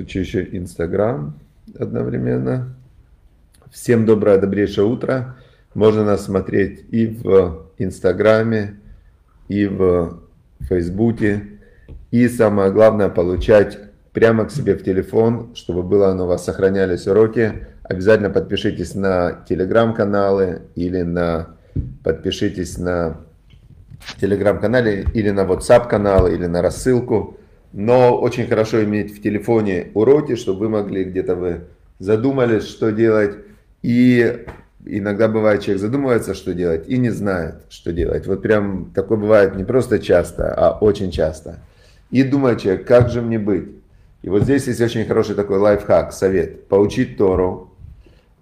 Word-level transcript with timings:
Включу 0.00 0.20
еще 0.20 0.48
Инстаграм 0.52 1.38
одновременно. 1.78 2.74
Всем 3.70 4.06
доброе, 4.06 4.38
добрейшее 4.38 4.86
утро. 4.86 5.36
Можно 5.74 6.06
нас 6.06 6.24
смотреть 6.24 6.86
и 6.90 7.06
в 7.06 7.66
Инстаграме, 7.76 8.76
и 9.48 9.66
в 9.66 10.22
Фейсбуке. 10.60 11.42
И 12.10 12.28
самое 12.28 12.72
главное, 12.72 13.10
получать 13.10 13.78
прямо 14.14 14.46
к 14.46 14.52
себе 14.52 14.74
в 14.74 14.82
телефон, 14.82 15.54
чтобы 15.54 15.82
было 15.82 16.08
оно 16.08 16.24
у 16.24 16.28
вас 16.28 16.46
сохранялись 16.46 17.06
уроки. 17.06 17.66
Обязательно 17.82 18.30
подпишитесь 18.30 18.94
на 18.94 19.44
телеграм-каналы 19.46 20.62
или 20.76 21.02
на 21.02 21.56
подпишитесь 22.02 22.78
на 22.78 23.18
телеграм-канале 24.18 25.04
или 25.12 25.28
на 25.28 25.40
WhatsApp 25.40 25.88
канал 25.90 26.26
или 26.26 26.46
на 26.46 26.62
рассылку. 26.62 27.36
Но 27.72 28.18
очень 28.18 28.46
хорошо 28.46 28.82
иметь 28.82 29.16
в 29.16 29.22
телефоне 29.22 29.90
уроки, 29.94 30.34
чтобы 30.34 30.60
вы 30.60 30.68
могли 30.70 31.04
где-то 31.04 31.36
вы 31.36 31.60
задумались, 31.98 32.64
что 32.64 32.90
делать. 32.90 33.36
И 33.82 34.44
иногда 34.84 35.28
бывает, 35.28 35.62
человек 35.62 35.80
задумывается, 35.80 36.34
что 36.34 36.52
делать, 36.52 36.88
и 36.88 36.98
не 36.98 37.10
знает, 37.10 37.62
что 37.68 37.92
делать. 37.92 38.26
Вот 38.26 38.42
прям 38.42 38.90
такое 38.94 39.18
бывает 39.18 39.54
не 39.54 39.64
просто 39.64 40.00
часто, 40.00 40.52
а 40.52 40.78
очень 40.78 41.10
часто. 41.10 41.60
И 42.10 42.24
думает 42.24 42.60
человек, 42.60 42.86
как 42.86 43.08
же 43.08 43.22
мне 43.22 43.38
быть? 43.38 43.68
И 44.22 44.28
вот 44.28 44.42
здесь 44.42 44.66
есть 44.66 44.80
очень 44.80 45.06
хороший 45.06 45.36
такой 45.36 45.58
лайфхак, 45.58 46.12
совет. 46.12 46.66
Поучить 46.66 47.16
Тору. 47.16 47.72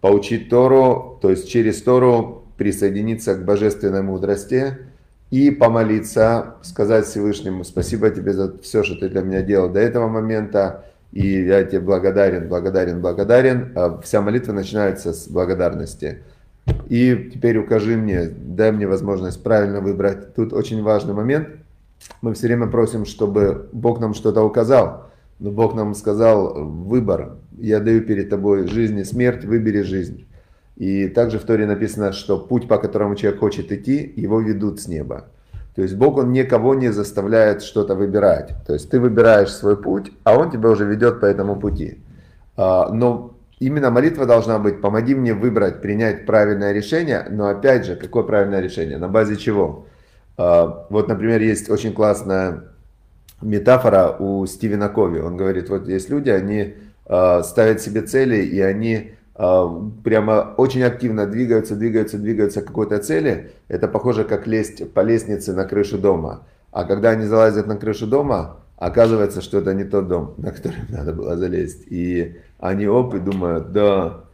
Поучить 0.00 0.48
Тору, 0.48 1.18
то 1.20 1.30
есть 1.30 1.48
через 1.48 1.82
Тору 1.82 2.44
присоединиться 2.56 3.34
к 3.34 3.44
божественной 3.44 4.02
мудрости– 4.02 4.78
и 5.30 5.50
помолиться, 5.50 6.54
сказать 6.62 7.06
Всевышнему, 7.06 7.64
спасибо 7.64 8.10
тебе 8.10 8.32
за 8.32 8.56
все, 8.58 8.82
что 8.82 8.96
ты 8.96 9.08
для 9.08 9.20
меня 9.20 9.42
делал 9.42 9.68
до 9.68 9.80
этого 9.80 10.08
момента, 10.08 10.84
и 11.12 11.44
я 11.44 11.64
тебе 11.64 11.80
благодарен, 11.80 12.48
благодарен, 12.48 13.00
благодарен. 13.00 13.72
А 13.74 14.00
вся 14.02 14.20
молитва 14.20 14.52
начинается 14.52 15.12
с 15.12 15.28
благодарности. 15.28 16.22
И 16.88 17.30
теперь 17.32 17.58
укажи 17.58 17.96
мне, 17.96 18.28
дай 18.28 18.72
мне 18.72 18.86
возможность 18.86 19.42
правильно 19.42 19.80
выбрать. 19.80 20.34
Тут 20.34 20.52
очень 20.52 20.82
важный 20.82 21.14
момент. 21.14 21.48
Мы 22.20 22.34
все 22.34 22.46
время 22.46 22.66
просим, 22.66 23.04
чтобы 23.04 23.68
Бог 23.72 24.00
нам 24.00 24.14
что-то 24.14 24.42
указал. 24.42 25.10
Но 25.38 25.50
Бог 25.50 25.74
нам 25.74 25.94
сказал 25.94 26.64
выбор. 26.64 27.36
Я 27.56 27.80
даю 27.80 28.02
перед 28.02 28.28
тобой 28.28 28.66
жизнь 28.66 28.98
и 28.98 29.04
смерть, 29.04 29.44
выбери 29.44 29.82
жизнь. 29.82 30.27
И 30.78 31.08
также 31.08 31.40
в 31.40 31.42
Торе 31.42 31.66
написано, 31.66 32.12
что 32.12 32.38
путь, 32.38 32.68
по 32.68 32.78
которому 32.78 33.16
человек 33.16 33.40
хочет 33.40 33.72
идти, 33.72 34.12
его 34.14 34.40
ведут 34.40 34.80
с 34.80 34.86
неба. 34.86 35.24
То 35.74 35.82
есть 35.82 35.96
Бог, 35.96 36.18
Он 36.18 36.32
никого 36.32 36.74
не 36.76 36.92
заставляет 36.92 37.64
что-то 37.64 37.96
выбирать. 37.96 38.54
То 38.64 38.74
есть 38.74 38.88
ты 38.88 39.00
выбираешь 39.00 39.50
свой 39.50 39.76
путь, 39.76 40.12
а 40.22 40.38
Он 40.38 40.52
тебя 40.52 40.70
уже 40.70 40.84
ведет 40.84 41.20
по 41.20 41.26
этому 41.26 41.56
пути. 41.56 41.98
А, 42.56 42.92
но 42.92 43.34
именно 43.58 43.90
молитва 43.90 44.24
должна 44.24 44.60
быть, 44.60 44.80
помоги 44.80 45.16
мне 45.16 45.34
выбрать, 45.34 45.82
принять 45.82 46.26
правильное 46.26 46.72
решение, 46.72 47.26
но 47.28 47.48
опять 47.48 47.84
же, 47.84 47.96
какое 47.96 48.22
правильное 48.22 48.60
решение, 48.60 48.98
на 48.98 49.08
базе 49.08 49.36
чего? 49.36 49.86
А, 50.36 50.86
вот, 50.90 51.08
например, 51.08 51.40
есть 51.40 51.68
очень 51.70 51.92
классная 51.92 52.64
метафора 53.42 54.14
у 54.16 54.46
Стивена 54.46 54.88
Кови. 54.88 55.18
Он 55.18 55.36
говорит, 55.36 55.70
вот 55.70 55.88
есть 55.88 56.08
люди, 56.08 56.30
они 56.30 56.74
а, 57.04 57.42
ставят 57.42 57.80
себе 57.80 58.02
цели, 58.02 58.36
и 58.36 58.60
они 58.60 59.14
прямо 59.38 60.54
очень 60.56 60.82
активно 60.82 61.24
двигаются, 61.26 61.76
двигаются, 61.76 62.18
двигаются 62.18 62.60
к 62.60 62.66
какой-то 62.66 62.98
цели, 62.98 63.52
это 63.68 63.86
похоже 63.86 64.24
как 64.24 64.48
лезть 64.48 64.92
по 64.92 65.00
лестнице 65.00 65.52
на 65.52 65.64
крышу 65.64 65.96
дома. 65.96 66.42
А 66.72 66.84
когда 66.84 67.10
они 67.10 67.24
залазят 67.24 67.68
на 67.68 67.76
крышу 67.76 68.08
дома, 68.08 68.56
оказывается, 68.76 69.40
что 69.40 69.58
это 69.58 69.74
не 69.74 69.84
тот 69.84 70.08
дом, 70.08 70.34
на 70.38 70.50
который 70.50 70.80
надо 70.88 71.12
было 71.12 71.36
залезть. 71.36 71.84
И 71.88 72.36
они 72.58 72.88
оп 72.88 73.14
и 73.14 73.20
думают, 73.20 73.72
да, 73.72 74.24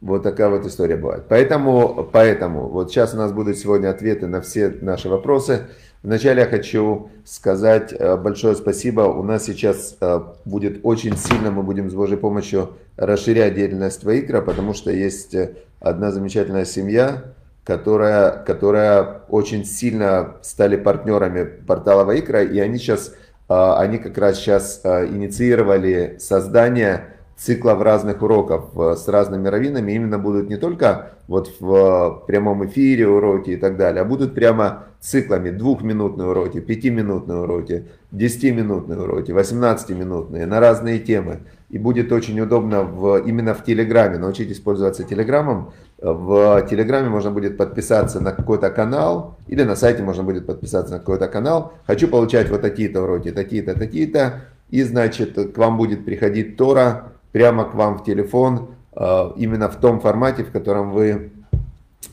вот 0.00 0.22
такая 0.22 0.48
вот 0.48 0.64
история 0.64 0.96
бывает. 0.96 1.24
Поэтому, 1.28 2.08
поэтому, 2.10 2.68
вот 2.68 2.90
сейчас 2.90 3.12
у 3.14 3.18
нас 3.18 3.32
будут 3.32 3.58
сегодня 3.58 3.90
ответы 3.90 4.26
на 4.26 4.40
все 4.40 4.74
наши 4.80 5.10
вопросы. 5.10 5.66
Вначале 6.04 6.42
я 6.42 6.46
хочу 6.46 7.08
сказать 7.24 7.94
э, 7.98 8.18
большое 8.18 8.54
спасибо. 8.56 9.00
У 9.00 9.22
нас 9.22 9.44
сейчас 9.46 9.96
э, 10.02 10.20
будет 10.44 10.80
очень 10.82 11.16
сильно, 11.16 11.50
мы 11.50 11.62
будем 11.62 11.88
с 11.88 11.94
Божьей 11.94 12.18
помощью 12.18 12.74
расширять 12.98 13.54
деятельность 13.54 14.04
Ваикра, 14.04 14.42
потому 14.42 14.74
что 14.74 14.90
есть 14.90 15.34
э, 15.34 15.54
одна 15.80 16.12
замечательная 16.12 16.66
семья, 16.66 17.24
которая, 17.64 18.32
которая 18.44 19.22
очень 19.30 19.64
сильно 19.64 20.34
стали 20.42 20.76
партнерами 20.76 21.44
портала 21.44 22.04
Ваикра, 22.04 22.44
и 22.44 22.58
они 22.58 22.76
сейчас, 22.76 23.14
они 23.48 23.96
как 23.96 24.18
раз 24.18 24.36
сейчас 24.36 24.82
инициировали 24.84 26.18
создание 26.18 27.13
циклов 27.36 27.82
разных 27.82 28.22
уроков 28.22 28.66
э, 28.76 28.94
с 28.96 29.08
разными 29.08 29.48
раввинами 29.48 29.92
именно 29.92 30.18
будут 30.18 30.48
не 30.48 30.56
только 30.56 31.10
вот 31.26 31.50
в 31.58 31.74
э, 31.74 32.26
прямом 32.26 32.64
эфире 32.66 33.08
уроки 33.08 33.50
и 33.50 33.56
так 33.56 33.76
далее, 33.76 34.02
а 34.02 34.04
будут 34.04 34.34
прямо 34.34 34.84
циклами 35.00 35.50
двухминутные 35.50 36.28
уроки, 36.28 36.60
пятиминутные 36.60 37.38
уроки, 37.38 37.88
десятиминутные 38.12 39.00
уроки, 39.00 39.32
восемнадцатиминутные 39.32 40.46
на 40.46 40.60
разные 40.60 40.98
темы. 40.98 41.40
И 41.70 41.78
будет 41.78 42.12
очень 42.12 42.38
удобно 42.40 42.82
в, 42.82 43.18
именно 43.26 43.52
в 43.52 43.64
Телеграме. 43.64 44.18
Научитесь 44.18 44.60
пользоваться 44.60 45.02
Телеграмом. 45.02 45.72
В 45.98 46.64
Телеграме 46.70 47.08
можно 47.08 47.32
будет 47.32 47.56
подписаться 47.56 48.20
на 48.20 48.30
какой-то 48.30 48.70
канал, 48.70 49.38
или 49.48 49.64
на 49.64 49.74
сайте 49.74 50.02
можно 50.04 50.22
будет 50.22 50.46
подписаться 50.46 50.94
на 50.94 51.00
какой-то 51.00 51.26
канал. 51.26 51.72
Хочу 51.86 52.06
получать 52.06 52.48
вот 52.48 52.60
такие-то 52.60 53.02
уроки, 53.02 53.32
такие-то, 53.32 53.76
такие-то. 53.76 54.42
И, 54.70 54.82
значит, 54.84 55.52
к 55.52 55.58
вам 55.58 55.76
будет 55.76 56.04
приходить 56.04 56.56
Тора, 56.56 57.13
прямо 57.34 57.64
к 57.64 57.74
вам 57.74 57.98
в 57.98 58.04
телефон, 58.04 58.68
э, 58.96 59.30
именно 59.36 59.68
в 59.68 59.74
том 59.80 59.98
формате, 60.00 60.44
в 60.44 60.52
котором 60.52 60.92
вы, 60.92 61.32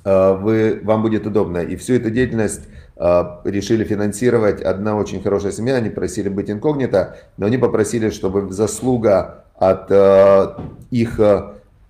э, 0.03 0.33
вы, 0.33 0.81
вам 0.83 1.03
будет 1.03 1.27
удобно. 1.27 1.59
И 1.59 1.75
всю 1.75 1.93
эту 1.93 2.09
деятельность 2.09 2.63
э, 2.97 3.23
решили 3.43 3.83
финансировать 3.83 4.63
одна 4.63 4.97
очень 4.97 5.21
хорошая 5.21 5.51
семья, 5.51 5.75
они 5.75 5.91
просили 5.91 6.27
быть 6.27 6.49
инкогнито, 6.49 7.17
но 7.37 7.45
они 7.45 7.59
попросили, 7.59 8.09
чтобы 8.09 8.51
заслуга 8.51 9.45
от 9.59 9.91
их, 10.89 11.19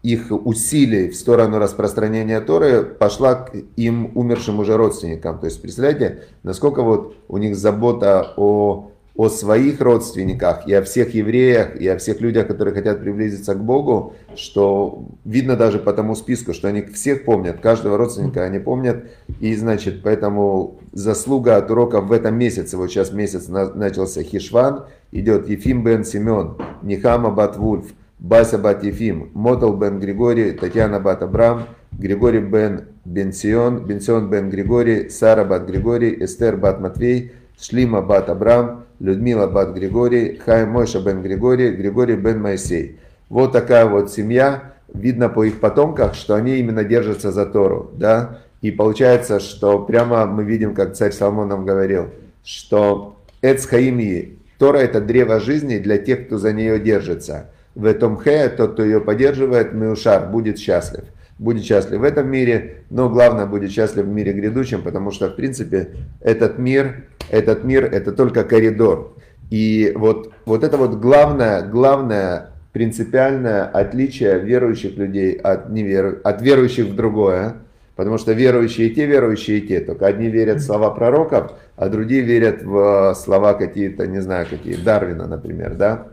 их 0.04 0.26
усилий 0.30 1.08
в 1.10 1.16
сторону 1.16 1.58
распространения 1.58 2.42
Торы 2.42 2.84
пошла 2.84 3.36
к 3.36 3.56
им 3.78 4.12
умершим 4.14 4.60
уже 4.60 4.76
родственникам. 4.76 5.40
То 5.40 5.46
есть, 5.46 5.62
представляете, 5.62 6.24
насколько 6.44 6.82
вот 6.84 7.16
у 7.30 7.38
них 7.38 7.56
забота 7.56 8.34
о 8.36 8.91
о 9.16 9.30
своих 9.30 9.82
родственниках 9.82 10.68
и 10.68 10.74
о 10.74 10.82
всех 10.82 11.14
евреях, 11.14 11.76
и 11.76 11.88
о 11.88 11.98
всех 11.98 12.22
людях, 12.22 12.48
которые 12.48 12.74
хотят 12.74 13.02
приблизиться 13.02 13.56
к 13.56 13.64
Богу, 13.64 14.16
что 14.36 15.06
видно 15.26 15.56
даже 15.56 15.80
по 15.80 15.92
тому 15.92 16.16
списку, 16.16 16.54
что 16.54 16.70
они 16.70 16.82
всех 16.82 17.26
помнят, 17.26 17.60
каждого 17.60 17.98
родственника 17.98 18.44
они 18.44 18.60
помнят, 18.60 19.06
и 19.40 19.56
значит, 19.56 20.02
поэтому 20.02 20.80
заслуга 20.94 21.58
от 21.58 21.70
урока 21.70 22.00
в 22.00 22.12
этом 22.12 22.36
месяце, 22.36 22.78
вот 22.78 22.90
сейчас 22.90 23.12
месяц 23.12 23.48
начался 23.48 24.24
Хишван, 24.24 24.86
идет 25.12 25.50
Ефим 25.50 25.84
бен 25.84 26.06
Семен, 26.06 26.56
Нихама 26.82 27.32
бат 27.32 27.58
Вульф, 27.58 27.94
Бася 28.18 28.58
бат 28.58 28.84
Ефим, 28.84 29.30
Мотал 29.34 29.76
бен 29.76 30.00
Григорий, 30.00 30.52
Татьяна 30.52 31.00
бат 31.00 31.22
Абрам, 31.22 31.66
Григорий 31.92 32.40
бен 32.40 32.86
Бенсион, 33.04 33.86
Бенсион 33.86 34.30
бен 34.30 34.50
Григорий, 34.50 35.10
Сара 35.10 35.44
бат 35.44 35.66
Григорий, 35.66 36.24
Эстер 36.24 36.56
бат 36.56 36.80
Матвей, 36.80 37.34
Шлима 37.62 38.02
бат 38.02 38.30
Абрам, 38.30 38.86
Людмила 39.00 39.48
бат 39.48 39.74
Григорий, 39.74 40.40
Хай 40.44 40.66
Мойша 40.66 41.00
бен 41.00 41.22
Григорий, 41.22 41.70
Григорий 41.72 42.16
бен 42.16 42.42
Моисей. 42.42 43.00
Вот 43.30 43.52
такая 43.52 43.86
вот 43.86 44.12
семья. 44.12 44.74
Видно 44.94 45.30
по 45.30 45.46
их 45.46 45.62
потомках, 45.62 46.16
что 46.16 46.36
они 46.36 46.58
именно 46.58 46.84
держатся 46.84 47.32
за 47.32 47.46
Тору. 47.46 47.92
Да? 47.94 48.40
И 48.62 48.72
получается, 48.72 49.40
что 49.40 49.80
прямо 49.80 50.26
мы 50.26 50.44
видим, 50.44 50.74
как 50.74 50.96
царь 50.96 51.14
Соломон 51.14 51.48
нам 51.48 51.66
говорил, 51.66 52.08
что 52.44 53.16
Эцхаимии, 53.42 54.38
Тора 54.58 54.80
это 54.80 55.00
древо 55.00 55.40
жизни 55.40 55.78
для 55.78 55.98
тех, 55.98 56.26
кто 56.26 56.38
за 56.38 56.52
нее 56.52 56.78
держится. 56.78 57.52
В 57.74 57.86
этом 57.86 58.20
хе, 58.20 58.50
тот, 58.50 58.74
кто 58.74 58.84
ее 58.84 59.00
поддерживает, 59.00 59.72
Меушар, 59.74 60.30
будет 60.30 60.60
счастлив 60.60 61.06
будет 61.42 61.66
счастлив 61.66 62.00
в 62.00 62.04
этом 62.04 62.30
мире, 62.30 62.84
но 62.92 63.10
главное 63.10 63.48
будет 63.48 63.72
счастлив 63.72 64.06
в 64.06 64.10
мире 64.10 64.32
грядущем, 64.32 64.84
потому 64.84 65.10
что, 65.10 65.28
в 65.28 65.36
принципе, 65.36 65.90
этот 66.22 66.60
мир, 66.60 67.06
этот 67.32 67.64
мир, 67.64 67.86
это 67.86 68.12
только 68.12 68.44
коридор. 68.44 69.18
И 69.50 69.92
вот, 69.96 70.32
вот 70.46 70.64
это 70.64 70.78
вот 70.78 71.00
главное, 71.00 71.64
главное 71.64 72.52
принципиальное 72.74 73.66
отличие 73.66 74.40
верующих 74.40 74.96
людей 74.98 75.34
от, 75.34 75.72
неверу, 75.72 76.20
от 76.24 76.44
верующих 76.44 76.86
в 76.86 76.96
другое. 76.96 77.56
Потому 77.96 78.18
что 78.18 78.34
верующие 78.34 78.88
и 78.88 78.96
те, 78.96 79.06
верующие 79.06 79.58
и 79.58 79.68
те. 79.68 79.80
Только 79.80 80.06
одни 80.08 80.28
верят 80.28 80.58
в 80.58 80.66
слова 80.66 80.92
пророков, 80.92 81.54
а 81.76 81.90
другие 81.90 82.22
верят 82.22 82.64
в 82.64 83.14
слова 83.16 83.54
какие-то, 83.54 84.08
не 84.08 84.22
знаю, 84.22 84.46
какие, 84.50 84.76
Дарвина, 84.76 85.28
например, 85.28 85.76
да 85.76 86.08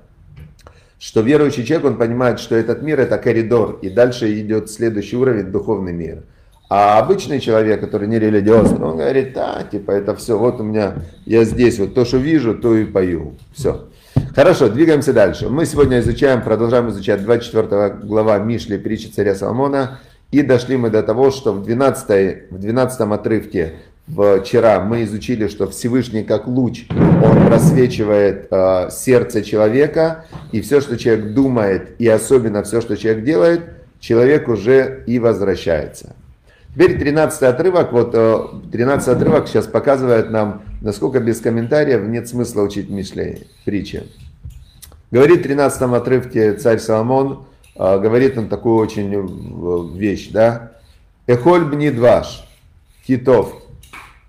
что 0.98 1.20
верующий 1.20 1.64
человек, 1.64 1.86
он 1.86 1.96
понимает, 1.96 2.40
что 2.40 2.56
этот 2.56 2.82
мир 2.82 3.00
это 3.00 3.18
коридор, 3.18 3.78
и 3.82 3.88
дальше 3.88 4.32
идет 4.40 4.70
следующий 4.70 5.16
уровень, 5.16 5.46
духовный 5.46 5.92
мир. 5.92 6.22
А 6.70 6.98
обычный 6.98 7.40
человек, 7.40 7.80
который 7.80 8.08
не 8.08 8.18
религиозный, 8.18 8.84
он 8.84 8.98
говорит, 8.98 9.32
да, 9.32 9.62
типа 9.70 9.92
это 9.92 10.14
все, 10.14 10.38
вот 10.38 10.60
у 10.60 10.64
меня, 10.64 10.96
я 11.24 11.44
здесь, 11.44 11.78
вот 11.78 11.94
то, 11.94 12.04
что 12.04 12.18
вижу, 12.18 12.54
то 12.54 12.76
и 12.76 12.84
пою. 12.84 13.34
Все. 13.54 13.88
Хорошо, 14.34 14.68
двигаемся 14.68 15.12
дальше. 15.12 15.48
Мы 15.48 15.64
сегодня 15.64 16.00
изучаем, 16.00 16.42
продолжаем 16.42 16.90
изучать 16.90 17.22
24 17.22 18.00
глава 18.02 18.38
Мишли, 18.38 18.76
притчи 18.76 19.06
царя 19.06 19.34
Соломона. 19.34 20.00
И 20.30 20.42
дошли 20.42 20.76
мы 20.76 20.90
до 20.90 21.02
того, 21.02 21.30
что 21.30 21.52
в 21.52 21.64
12, 21.64 22.50
в 22.50 22.58
12 22.58 23.00
отрывке 23.00 23.76
вчера 24.08 24.80
мы 24.80 25.04
изучили, 25.04 25.48
что 25.48 25.68
Всевышний 25.68 26.24
как 26.24 26.46
луч, 26.46 26.86
он 26.90 27.46
просвечивает 27.46 28.48
э, 28.50 28.88
сердце 28.90 29.42
человека, 29.42 30.24
и 30.52 30.60
все, 30.60 30.80
что 30.80 30.96
человек 30.96 31.34
думает, 31.34 32.00
и 32.00 32.08
особенно 32.08 32.62
все, 32.62 32.80
что 32.80 32.96
человек 32.96 33.24
делает, 33.24 33.60
человек 34.00 34.48
уже 34.48 35.04
и 35.06 35.18
возвращается. 35.18 36.14
Теперь 36.74 36.98
13 36.98 37.42
отрывок, 37.42 37.92
вот 37.92 38.12
13 38.70 39.08
отрывок 39.08 39.48
сейчас 39.48 39.66
показывает 39.66 40.30
нам, 40.30 40.62
насколько 40.80 41.18
без 41.18 41.40
комментариев 41.40 42.02
нет 42.02 42.28
смысла 42.28 42.62
учить 42.62 42.88
Мишлей, 42.88 43.48
притчи. 43.64 44.04
Говорит 45.10 45.40
в 45.40 45.42
13 45.42 45.82
отрывке 45.82 46.52
царь 46.54 46.78
Соломон, 46.78 47.46
говорит 47.74 48.38
он 48.38 48.48
такую 48.48 48.76
очень 48.76 49.96
вещь, 49.96 50.28
да, 50.30 50.72
«Эхоль 51.26 51.64
бни 51.64 51.90
дваш, 51.90 52.46
китов, 53.06 53.67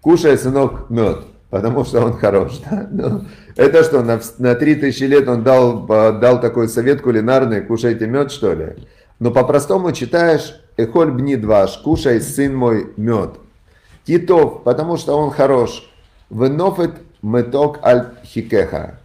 кушай, 0.01 0.37
сынок, 0.37 0.89
мед, 0.89 1.19
потому 1.49 1.83
что 1.85 2.01
он 2.01 2.13
хорош». 2.13 2.59
Да? 2.69 2.87
Ну, 2.91 3.25
это 3.55 3.83
что, 3.83 4.01
на, 4.01 4.19
на 4.37 4.55
3000 4.55 5.03
лет 5.03 5.27
он 5.27 5.43
дал, 5.43 5.85
дал 5.85 6.39
такой 6.41 6.69
совет 6.69 7.01
кулинарный, 7.01 7.61
кушайте 7.61 8.07
мед, 8.07 8.31
что 8.31 8.53
ли? 8.53 8.75
Но 9.19 9.31
по-простому 9.31 9.91
читаешь 9.91 10.55
Эхоль 10.79 11.11
бни 11.11 11.35
дваш, 11.35 11.77
кушай, 11.79 12.21
сын 12.21 12.55
мой, 12.55 12.93
мед. 12.95 13.31
Титов, 14.05 14.63
потому 14.63 14.95
что 14.95 15.17
он 15.17 15.29
хорош. 15.29 15.89
Венофет 16.29 16.93
меток 17.21 17.79
аль 17.83 18.13
хикеха. 18.23 18.99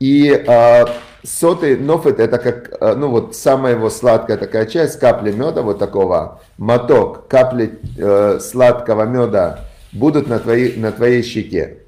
И 0.00 0.32
а, 0.48 0.88
сотый 1.22 1.76
нофет 1.76 2.18
это 2.18 2.38
как, 2.38 2.72
а, 2.80 2.96
ну 2.96 3.08
вот 3.08 3.36
самая 3.36 3.76
его 3.76 3.88
сладкая 3.88 4.36
такая 4.36 4.66
часть, 4.66 4.98
капли 4.98 5.30
меда 5.30 5.62
вот 5.62 5.78
такого, 5.78 6.40
моток, 6.58 7.28
капли 7.28 7.78
э, 7.96 8.40
сладкого 8.40 9.04
меда 9.04 9.60
будут 9.92 10.28
на 10.28 10.38
твоей, 10.38 10.76
на 10.76 10.92
твоей 10.92 11.22
щеке. 11.22 11.78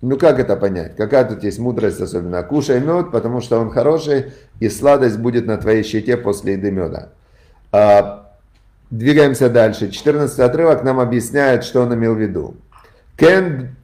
Ну 0.00 0.18
как 0.18 0.38
это 0.38 0.56
понять? 0.56 0.96
Какая 0.96 1.24
тут 1.24 1.44
есть 1.44 1.58
мудрость 1.58 2.00
особенно? 2.00 2.42
Кушай 2.42 2.80
мед, 2.80 3.10
потому 3.10 3.40
что 3.40 3.58
он 3.58 3.70
хороший, 3.70 4.32
и 4.60 4.68
сладость 4.68 5.18
будет 5.18 5.46
на 5.46 5.56
твоей 5.56 5.82
щеке 5.82 6.18
после 6.18 6.54
еды 6.54 6.70
меда. 6.70 7.08
А, 7.72 8.30
двигаемся 8.90 9.48
дальше. 9.48 9.90
14 9.90 10.38
отрывок 10.40 10.84
нам 10.84 11.00
объясняет, 11.00 11.64
что 11.64 11.80
он 11.80 11.94
имел 11.94 12.14
в 12.14 12.18
виду. 12.18 12.56
Кен, 13.16 13.76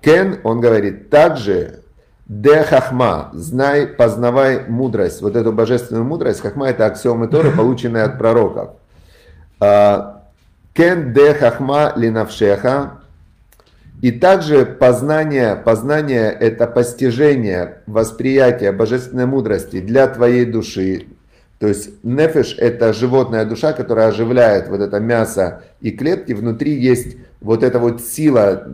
кен 0.00 0.40
он 0.44 0.60
говорит, 0.60 1.10
также 1.10 1.80
де 2.26 2.62
хахма, 2.62 3.30
знай, 3.34 3.86
познавай 3.86 4.66
мудрость. 4.66 5.20
Вот 5.20 5.36
эту 5.36 5.52
божественную 5.52 6.06
мудрость, 6.06 6.40
хахма 6.40 6.68
это 6.68 6.86
аксиомы 6.86 7.28
Торы, 7.28 7.50
полученные 7.50 8.04
от 8.04 8.16
пророков. 8.16 8.70
А, 9.60 10.13
кен 10.74 11.12
де 11.12 11.32
хахма 11.34 11.92
линавшеха, 11.96 12.98
и 14.02 14.10
также 14.12 14.66
познание, 14.66 15.56
познание– 15.56 16.30
это 16.40 16.66
постижение, 16.66 17.78
восприятие 17.86 18.72
божественной 18.72 19.24
мудрости 19.24 19.80
для 19.80 20.06
твоей 20.08 20.44
души. 20.44 21.06
То 21.58 21.68
есть 21.68 22.04
нефиш– 22.04 22.56
это 22.58 22.92
животная 22.92 23.46
душа, 23.46 23.72
которая 23.72 24.08
оживляет 24.08 24.68
вот 24.68 24.80
это 24.80 25.00
мясо 25.00 25.62
и 25.80 25.90
клетки. 25.90 26.32
Внутри 26.32 26.74
есть 26.74 27.16
вот 27.40 27.62
эта 27.62 27.78
вот 27.78 28.02
сила, 28.02 28.68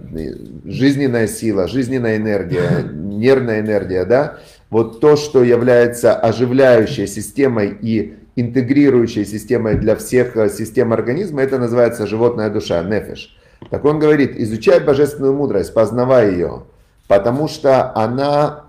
жизненная 0.64 1.28
сила, 1.28 1.68
жизненная 1.68 2.16
энергия, 2.16 2.82
нервная 2.92 3.60
энергия, 3.60 4.04
да? 4.04 4.38
Вот 4.70 5.00
то, 5.00 5.16
что 5.16 5.44
является 5.44 6.14
оживляющей 6.14 7.06
системой 7.06 7.76
и 7.80 8.16
интегрирующей 8.40 9.24
системой 9.24 9.76
для 9.76 9.96
всех 9.96 10.34
систем 10.50 10.92
организма, 10.92 11.42
это 11.42 11.58
называется 11.58 12.06
животная 12.06 12.50
душа, 12.50 12.82
нефиш. 12.82 13.36
Так 13.68 13.84
он 13.84 13.98
говорит, 13.98 14.32
изучай 14.36 14.80
божественную 14.80 15.34
мудрость, 15.34 15.74
познавай 15.74 16.32
ее, 16.32 16.64
потому 17.08 17.48
что 17.48 17.94
она 17.94 18.64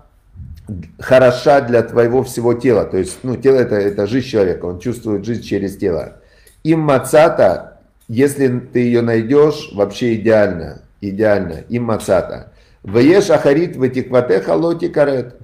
хороша 0.98 1.60
для 1.60 1.82
твоего 1.82 2.22
всего 2.22 2.54
тела. 2.54 2.84
То 2.84 2.98
есть, 2.98 3.18
ну, 3.22 3.36
тело 3.36 3.56
это, 3.56 3.76
это 3.76 4.06
жизнь 4.06 4.28
человека, 4.28 4.66
он 4.66 4.78
чувствует 4.78 5.24
жизнь 5.24 5.42
через 5.42 5.76
тело. 5.76 6.16
Им 6.62 6.80
мацата, 6.80 7.80
если 8.08 8.48
ты 8.58 8.80
ее 8.80 9.02
найдешь, 9.02 9.70
вообще 9.72 10.14
идеально, 10.14 10.82
идеально, 11.00 11.64
им 11.68 11.84
мацата. 11.84 12.52
Вееш 12.84 13.30
ахарит 13.30 13.76
ветикватеха 13.76 14.54
лоти 14.54 14.88
карет. 14.88 15.36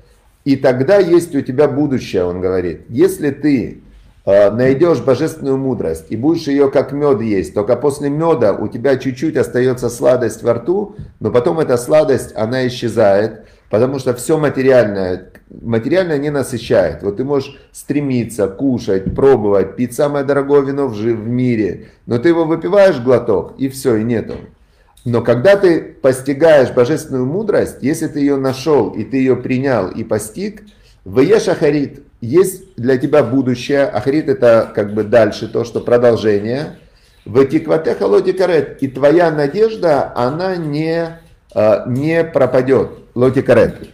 И 0.44 0.56
тогда 0.56 0.98
есть 0.98 1.34
у 1.34 1.40
тебя 1.40 1.68
будущее, 1.68 2.24
он 2.24 2.40
говорит. 2.40 2.82
Если 2.88 3.30
ты 3.30 3.82
Э, 3.82 3.87
найдешь 4.28 5.00
божественную 5.00 5.56
мудрость 5.56 6.06
и 6.10 6.16
будешь 6.16 6.48
ее 6.48 6.70
как 6.70 6.92
мед 6.92 7.22
есть, 7.22 7.54
только 7.54 7.76
после 7.76 8.10
меда 8.10 8.52
у 8.52 8.68
тебя 8.68 8.96
чуть-чуть 8.96 9.38
остается 9.38 9.88
сладость 9.88 10.42
во 10.42 10.52
рту, 10.52 10.96
но 11.18 11.30
потом 11.30 11.60
эта 11.60 11.78
сладость, 11.78 12.36
она 12.36 12.66
исчезает, 12.66 13.46
потому 13.70 13.98
что 13.98 14.12
все 14.12 14.36
материальное, 14.36 15.32
материальное 15.48 16.18
не 16.18 16.28
насыщает. 16.28 17.02
Вот 17.02 17.16
ты 17.16 17.24
можешь 17.24 17.58
стремиться, 17.72 18.48
кушать, 18.48 19.14
пробовать, 19.14 19.76
пить 19.76 19.94
самое 19.94 20.26
дорогое 20.26 20.60
вино 20.60 20.88
в, 20.88 20.92
в 20.92 21.28
мире, 21.28 21.88
но 22.04 22.18
ты 22.18 22.28
его 22.28 22.44
выпиваешь 22.44 23.00
глоток, 23.00 23.54
и 23.56 23.70
все, 23.70 23.96
и 23.96 24.04
нету. 24.04 24.34
Но 25.06 25.22
когда 25.22 25.56
ты 25.56 25.80
постигаешь 25.80 26.70
божественную 26.70 27.24
мудрость, 27.24 27.78
если 27.80 28.08
ты 28.08 28.20
ее 28.20 28.36
нашел, 28.36 28.90
и 28.90 29.04
ты 29.04 29.16
ее 29.16 29.36
принял 29.36 29.88
и 29.88 30.04
постиг, 30.04 30.64
Вееш 31.06 31.48
Ахарит, 31.48 32.02
есть 32.20 32.74
для 32.76 32.96
тебя 32.98 33.22
будущее. 33.22 33.84
Ахарит 33.84 34.28
это 34.28 34.70
как 34.74 34.94
бы 34.94 35.04
дальше, 35.04 35.48
то, 35.48 35.64
что 35.64 35.80
продолжение. 35.80 36.78
В 37.24 37.44
Тикватеха 37.44 38.04
Лотикарет. 38.04 38.82
И 38.82 38.88
твоя 38.88 39.30
надежда, 39.30 40.12
она 40.16 40.56
не, 40.56 41.18
а, 41.54 41.84
не 41.86 42.24
пропадет. 42.24 42.90
Лотикарет. 43.14 43.90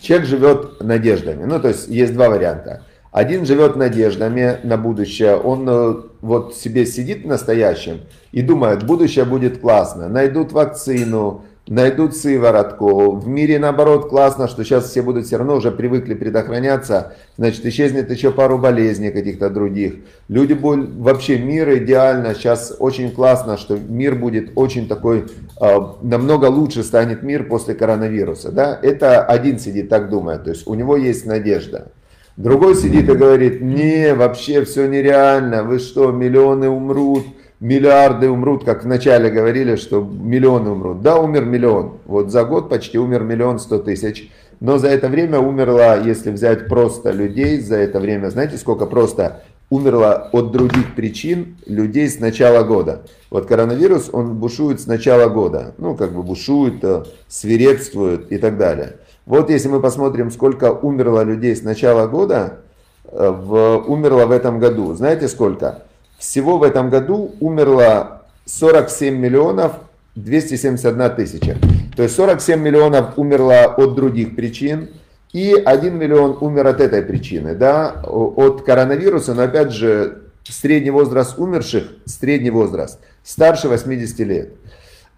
Человек 0.00 0.26
живет 0.26 0.82
надеждами. 0.82 1.44
Ну, 1.44 1.60
то 1.60 1.68
есть 1.68 1.88
есть 1.88 2.14
два 2.14 2.28
варианта. 2.28 2.82
Один 3.12 3.44
живет 3.44 3.76
надеждами 3.76 4.58
на 4.62 4.78
будущее, 4.78 5.36
он 5.36 5.68
э, 5.68 5.94
вот 6.22 6.56
себе 6.56 6.86
сидит 6.86 7.24
в 7.24 7.26
настоящем 7.26 8.00
и 8.32 8.40
думает, 8.40 8.84
будущее 8.84 9.26
будет 9.26 9.60
классно, 9.60 10.08
найдут 10.08 10.52
вакцину, 10.52 11.44
найдут 11.68 12.16
сыворотку. 12.16 13.12
В 13.12 13.28
мире 13.28 13.58
наоборот 13.58 14.08
классно, 14.08 14.48
что 14.48 14.64
сейчас 14.64 14.90
все 14.90 15.02
будут 15.02 15.26
все 15.26 15.36
равно 15.36 15.56
уже 15.56 15.70
привыкли 15.70 16.14
предохраняться, 16.14 17.14
значит 17.36 17.64
исчезнет 17.64 18.10
еще 18.10 18.32
пару 18.32 18.58
болезней 18.58 19.10
каких-то 19.10 19.48
других. 19.48 19.94
Люди 20.28 20.54
будут, 20.54 20.90
вообще 20.96 21.38
мир 21.38 21.72
идеально, 21.78 22.34
сейчас 22.34 22.74
очень 22.78 23.12
классно, 23.12 23.56
что 23.56 23.76
мир 23.76 24.16
будет 24.16 24.52
очень 24.56 24.88
такой, 24.88 25.26
э, 25.60 25.80
намного 26.02 26.46
лучше 26.46 26.82
станет 26.82 27.22
мир 27.22 27.44
после 27.44 27.74
коронавируса. 27.74 28.50
Да? 28.50 28.78
Это 28.82 29.24
один 29.24 29.58
сидит 29.58 29.88
так 29.88 30.10
думает, 30.10 30.44
то 30.44 30.50
есть 30.50 30.66
у 30.66 30.74
него 30.74 30.96
есть 30.96 31.26
надежда. 31.26 31.92
Другой 32.36 32.74
сидит 32.74 33.08
и 33.08 33.14
говорит, 33.14 33.60
не, 33.60 34.14
вообще 34.14 34.64
все 34.64 34.86
нереально, 34.86 35.62
вы 35.64 35.78
что, 35.78 36.10
миллионы 36.10 36.68
умрут, 36.68 37.26
миллиарды 37.62 38.28
умрут, 38.28 38.64
как 38.64 38.82
вначале 38.82 39.30
говорили, 39.30 39.76
что 39.76 40.02
миллионы 40.02 40.70
умрут. 40.70 41.00
Да, 41.00 41.18
умер 41.18 41.44
миллион. 41.44 41.98
Вот 42.06 42.30
за 42.30 42.44
год 42.44 42.68
почти 42.68 42.98
умер 42.98 43.22
миллион 43.22 43.60
сто 43.60 43.78
тысяч. 43.78 44.30
Но 44.58 44.78
за 44.78 44.88
это 44.88 45.08
время 45.08 45.38
умерло, 45.38 46.02
если 46.02 46.32
взять 46.32 46.66
просто 46.68 47.12
людей, 47.12 47.60
за 47.60 47.76
это 47.76 48.00
время, 48.00 48.30
знаете, 48.30 48.58
сколько 48.58 48.86
просто 48.86 49.42
умерло 49.70 50.28
от 50.32 50.50
других 50.50 50.94
причин 50.96 51.56
людей 51.66 52.08
с 52.08 52.18
начала 52.18 52.64
года. 52.64 53.02
Вот 53.30 53.46
коронавирус, 53.46 54.10
он 54.12 54.34
бушует 54.34 54.80
с 54.80 54.86
начала 54.86 55.28
года. 55.28 55.72
Ну, 55.78 55.94
как 55.94 56.12
бы 56.12 56.22
бушует, 56.24 56.82
э, 56.82 57.04
свирепствует 57.28 58.30
и 58.32 58.38
так 58.38 58.58
далее. 58.58 58.96
Вот 59.24 59.50
если 59.50 59.68
мы 59.68 59.80
посмотрим, 59.80 60.32
сколько 60.32 60.72
умерло 60.72 61.22
людей 61.22 61.54
с 61.54 61.62
начала 61.62 62.08
года, 62.08 62.58
э, 63.04 63.30
в, 63.30 63.84
умерло 63.86 64.26
в 64.26 64.32
этом 64.32 64.58
году. 64.58 64.94
Знаете 64.94 65.28
сколько? 65.28 65.84
Всего 66.22 66.56
в 66.56 66.62
этом 66.62 66.88
году 66.88 67.34
умерло 67.40 68.22
47 68.44 69.16
миллионов 69.18 69.72
271 70.14 71.16
тысяча. 71.16 71.56
То 71.96 72.04
есть 72.04 72.14
47 72.14 72.60
миллионов 72.60 73.18
умерло 73.18 73.64
от 73.64 73.96
других 73.96 74.36
причин, 74.36 74.90
и 75.32 75.52
1 75.52 75.98
миллион 75.98 76.38
умер 76.40 76.68
от 76.68 76.80
этой 76.80 77.02
причины, 77.02 77.56
да, 77.56 78.04
от 78.04 78.62
коронавируса, 78.62 79.34
но 79.34 79.42
опять 79.42 79.72
же, 79.72 80.22
средний 80.44 80.92
возраст 80.92 81.36
умерших, 81.40 81.88
средний 82.04 82.50
возраст, 82.50 83.00
старше 83.24 83.68
80 83.68 84.18
лет. 84.20 84.50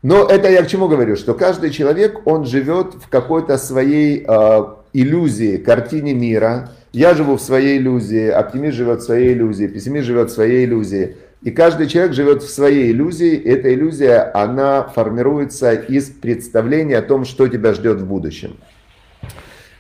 Но 0.01 0.27
это 0.27 0.49
я 0.49 0.63
к 0.63 0.69
чему 0.69 0.89
говорю, 0.89 1.17
что 1.17 1.35
каждый 1.35 1.69
человек, 1.69 2.27
он 2.27 2.47
живет 2.47 2.95
в 2.95 3.11
какой-то 3.11 3.59
своей 3.59 4.25
э, 4.27 4.65
иллюзии, 4.95 5.59
картине 5.59 6.15
мира, 6.15 6.71
я 6.95 7.15
живу 7.15 7.37
в 7.37 7.43
своей 7.43 7.79
иллюзии, 7.79 8.29
оптимист 8.29 8.77
живет 8.77 9.01
в 9.01 9.05
своей 9.05 9.35
иллюзии, 9.35 9.67
пессимист 9.67 10.07
живет 10.07 10.31
в 10.31 10.33
своей 10.33 10.65
иллюзии. 10.65 11.17
И 11.43 11.51
каждый 11.51 11.89
человек 11.89 12.15
живет 12.15 12.43
в 12.43 12.49
своей 12.49 12.93
иллюзии. 12.93 13.35
И 13.35 13.49
эта 13.51 13.75
иллюзия, 13.75 14.31
она 14.33 14.85
формируется 14.85 15.73
из 15.73 16.09
представления 16.09 16.99
о 16.99 17.03
том, 17.03 17.25
что 17.25 17.49
тебя 17.49 17.75
ждет 17.75 18.01
в 18.01 18.07
будущем. 18.07 18.57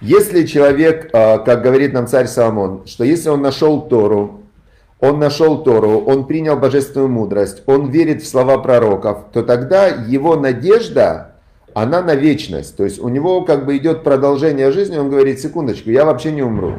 Если 0.00 0.44
человек, 0.44 1.10
как 1.12 1.62
говорит 1.62 1.92
нам 1.92 2.08
царь 2.08 2.26
Соломон, 2.26 2.82
что 2.86 3.04
если 3.04 3.28
он 3.28 3.40
нашел 3.40 3.82
Тору, 3.82 4.42
он 4.98 5.20
нашел 5.20 5.62
Тору, 5.62 6.00
он 6.00 6.26
принял 6.26 6.56
божественную 6.56 7.08
мудрость, 7.08 7.62
он 7.66 7.90
верит 7.90 8.22
в 8.22 8.28
слова 8.28 8.58
пророков, 8.58 9.26
то 9.32 9.42
тогда 9.42 9.86
его 9.86 10.34
надежда, 10.36 11.36
она 11.74 12.02
на 12.02 12.14
вечность. 12.14 12.76
То 12.76 12.84
есть 12.84 12.98
у 12.98 13.08
него 13.08 13.42
как 13.42 13.66
бы 13.66 13.76
идет 13.76 14.02
продолжение 14.02 14.72
жизни, 14.72 14.98
он 14.98 15.10
говорит, 15.10 15.40
секундочку, 15.40 15.90
я 15.90 16.04
вообще 16.04 16.32
не 16.32 16.42
умру. 16.42 16.74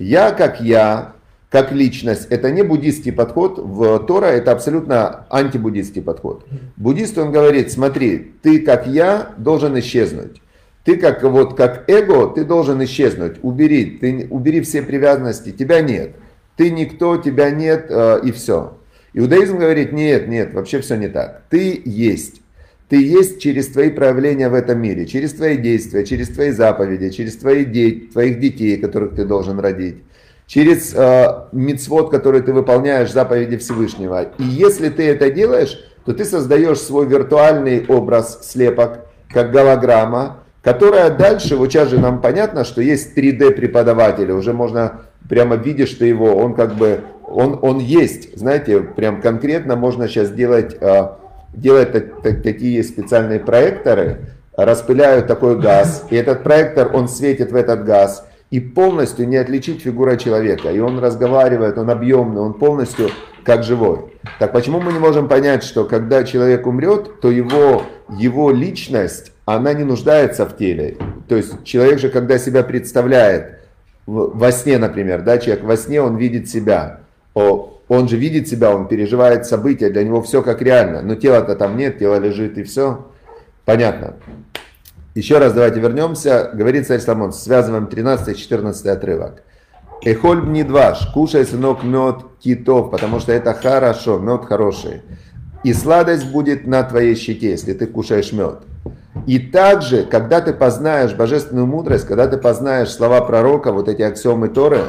Я 0.00 0.30
как 0.30 0.60
я, 0.60 1.14
как 1.50 1.72
личность, 1.72 2.26
это 2.30 2.50
не 2.50 2.62
буддийский 2.62 3.12
подход, 3.12 3.58
в 3.58 3.98
Тора 4.00 4.26
это 4.26 4.52
абсолютно 4.52 5.26
антибуддийский 5.30 6.02
подход. 6.02 6.46
Буддист, 6.76 7.18
он 7.18 7.32
говорит, 7.32 7.72
смотри, 7.72 8.34
ты 8.42 8.60
как 8.60 8.86
я 8.86 9.32
должен 9.38 9.78
исчезнуть. 9.78 10.40
Ты 10.84 10.96
как, 10.96 11.22
вот, 11.22 11.54
как 11.54 11.84
эго, 11.90 12.28
ты 12.28 12.44
должен 12.44 12.82
исчезнуть, 12.84 13.36
убери, 13.42 13.98
ты, 14.00 14.26
убери 14.30 14.60
все 14.60 14.82
привязанности, 14.82 15.52
тебя 15.52 15.80
нет. 15.80 16.12
Ты 16.56 16.70
никто, 16.70 17.16
тебя 17.16 17.50
нет, 17.50 17.86
э, 17.90 18.20
и 18.24 18.32
все. 18.32 18.78
Иудаизм 19.12 19.58
говорит, 19.58 19.92
нет, 19.92 20.28
нет, 20.28 20.54
вообще 20.54 20.80
все 20.80 20.96
не 20.96 21.08
так. 21.08 21.42
Ты 21.50 21.82
есть. 21.84 22.40
Ты 22.88 23.02
есть 23.02 23.40
через 23.40 23.68
твои 23.68 23.90
проявления 23.90 24.48
в 24.48 24.54
этом 24.54 24.80
мире, 24.80 25.06
через 25.06 25.34
твои 25.34 25.56
действия, 25.56 26.04
через 26.04 26.28
твои 26.28 26.50
заповеди, 26.50 27.10
через 27.10 27.36
твои 27.36 27.64
де- 27.64 28.08
твоих 28.12 28.40
детей, 28.40 28.78
которых 28.78 29.14
ты 29.14 29.24
должен 29.24 29.58
родить 29.60 29.96
через 30.48 30.94
э, 30.94 31.44
мицвод, 31.52 32.10
который 32.10 32.40
ты 32.40 32.52
выполняешь, 32.52 33.12
заповеди 33.12 33.58
Всевышнего. 33.58 34.28
И 34.38 34.42
если 34.42 34.88
ты 34.88 35.06
это 35.06 35.30
делаешь, 35.30 35.78
то 36.04 36.14
ты 36.14 36.24
создаешь 36.24 36.78
свой 36.78 37.06
виртуальный 37.06 37.84
образ 37.86 38.40
слепок, 38.50 39.00
как 39.28 39.52
голограмма, 39.52 40.38
которая 40.62 41.10
дальше, 41.10 41.54
вот 41.56 41.70
сейчас 41.70 41.90
же 41.90 42.00
нам 42.00 42.22
понятно, 42.22 42.64
что 42.64 42.80
есть 42.80 43.16
3D 43.16 43.50
преподаватели, 43.52 44.32
уже 44.32 44.54
можно 44.54 45.02
прямо 45.28 45.56
видишь 45.56 45.92
ты 45.94 46.06
его, 46.06 46.34
он 46.34 46.54
как 46.54 46.74
бы, 46.76 47.02
он, 47.26 47.58
он 47.60 47.78
есть, 47.78 48.36
знаете, 48.36 48.80
прям 48.80 49.20
конкретно 49.20 49.76
можно 49.76 50.08
сейчас 50.08 50.30
делать, 50.30 50.74
э, 50.80 51.08
так, 52.22 52.42
такие 52.42 52.82
специальные 52.82 53.40
проекторы, 53.40 54.18
распыляют 54.56 55.26
такой 55.26 55.58
газ, 55.58 56.04
и 56.10 56.16
этот 56.16 56.42
проектор, 56.42 56.90
он 56.94 57.08
светит 57.08 57.52
в 57.52 57.56
этот 57.56 57.84
газ, 57.84 58.26
и 58.50 58.60
полностью 58.60 59.28
не 59.28 59.36
отличить 59.36 59.82
фигура 59.82 60.16
человека. 60.16 60.70
И 60.70 60.78
он 60.80 60.98
разговаривает, 60.98 61.76
он 61.78 61.90
объемный, 61.90 62.40
он 62.40 62.54
полностью 62.54 63.10
как 63.44 63.62
живой. 63.62 64.12
Так 64.38 64.52
почему 64.52 64.80
мы 64.80 64.92
не 64.92 64.98
можем 64.98 65.28
понять, 65.28 65.62
что 65.62 65.84
когда 65.84 66.24
человек 66.24 66.66
умрет, 66.66 67.20
то 67.20 67.30
его, 67.30 67.84
его 68.08 68.50
личность, 68.50 69.32
она 69.44 69.72
не 69.74 69.84
нуждается 69.84 70.46
в 70.46 70.56
теле. 70.56 70.96
То 71.28 71.36
есть 71.36 71.64
человек 71.64 71.98
же, 71.98 72.08
когда 72.08 72.38
себя 72.38 72.62
представляет, 72.62 73.58
во 74.06 74.52
сне, 74.52 74.78
например, 74.78 75.22
да, 75.22 75.38
человек 75.38 75.64
во 75.64 75.76
сне, 75.76 76.00
он 76.00 76.16
видит 76.16 76.48
себя. 76.48 77.00
Он 77.88 78.08
же 78.08 78.16
видит 78.16 78.48
себя, 78.48 78.74
он 78.74 78.86
переживает 78.86 79.46
события, 79.46 79.88
для 79.88 80.04
него 80.04 80.22
все 80.22 80.42
как 80.42 80.60
реально. 80.60 81.02
Но 81.02 81.14
тела-то 81.14 81.56
там 81.56 81.76
нет, 81.76 81.98
тело 81.98 82.18
лежит 82.18 82.58
и 82.58 82.62
все. 82.62 83.06
Понятно. 83.64 84.14
Еще 85.14 85.38
раз 85.38 85.52
давайте 85.52 85.80
вернемся. 85.80 86.50
Говорит 86.52 86.86
царь 86.86 87.00
Соломон, 87.00 87.32
связываем 87.32 87.86
13-14 87.86 88.88
отрывок. 88.88 89.42
Эхоль 90.04 90.46
не 90.48 90.62
дваш, 90.62 91.08
кушай, 91.12 91.44
сынок, 91.44 91.82
мед 91.82 92.16
китов, 92.40 92.90
потому 92.90 93.18
что 93.18 93.32
это 93.32 93.52
хорошо, 93.52 94.18
мед 94.18 94.44
хороший. 94.44 95.02
И 95.64 95.72
сладость 95.72 96.30
будет 96.30 96.66
на 96.66 96.84
твоей 96.84 97.16
щеке, 97.16 97.50
если 97.50 97.72
ты 97.72 97.86
кушаешь 97.86 98.32
мед. 98.32 98.58
И 99.26 99.40
также, 99.40 100.04
когда 100.04 100.40
ты 100.40 100.52
познаешь 100.52 101.14
божественную 101.14 101.66
мудрость, 101.66 102.06
когда 102.06 102.28
ты 102.28 102.38
познаешь 102.38 102.90
слова 102.90 103.20
пророка, 103.22 103.72
вот 103.72 103.88
эти 103.88 104.02
аксиомы 104.02 104.48
Торы, 104.48 104.82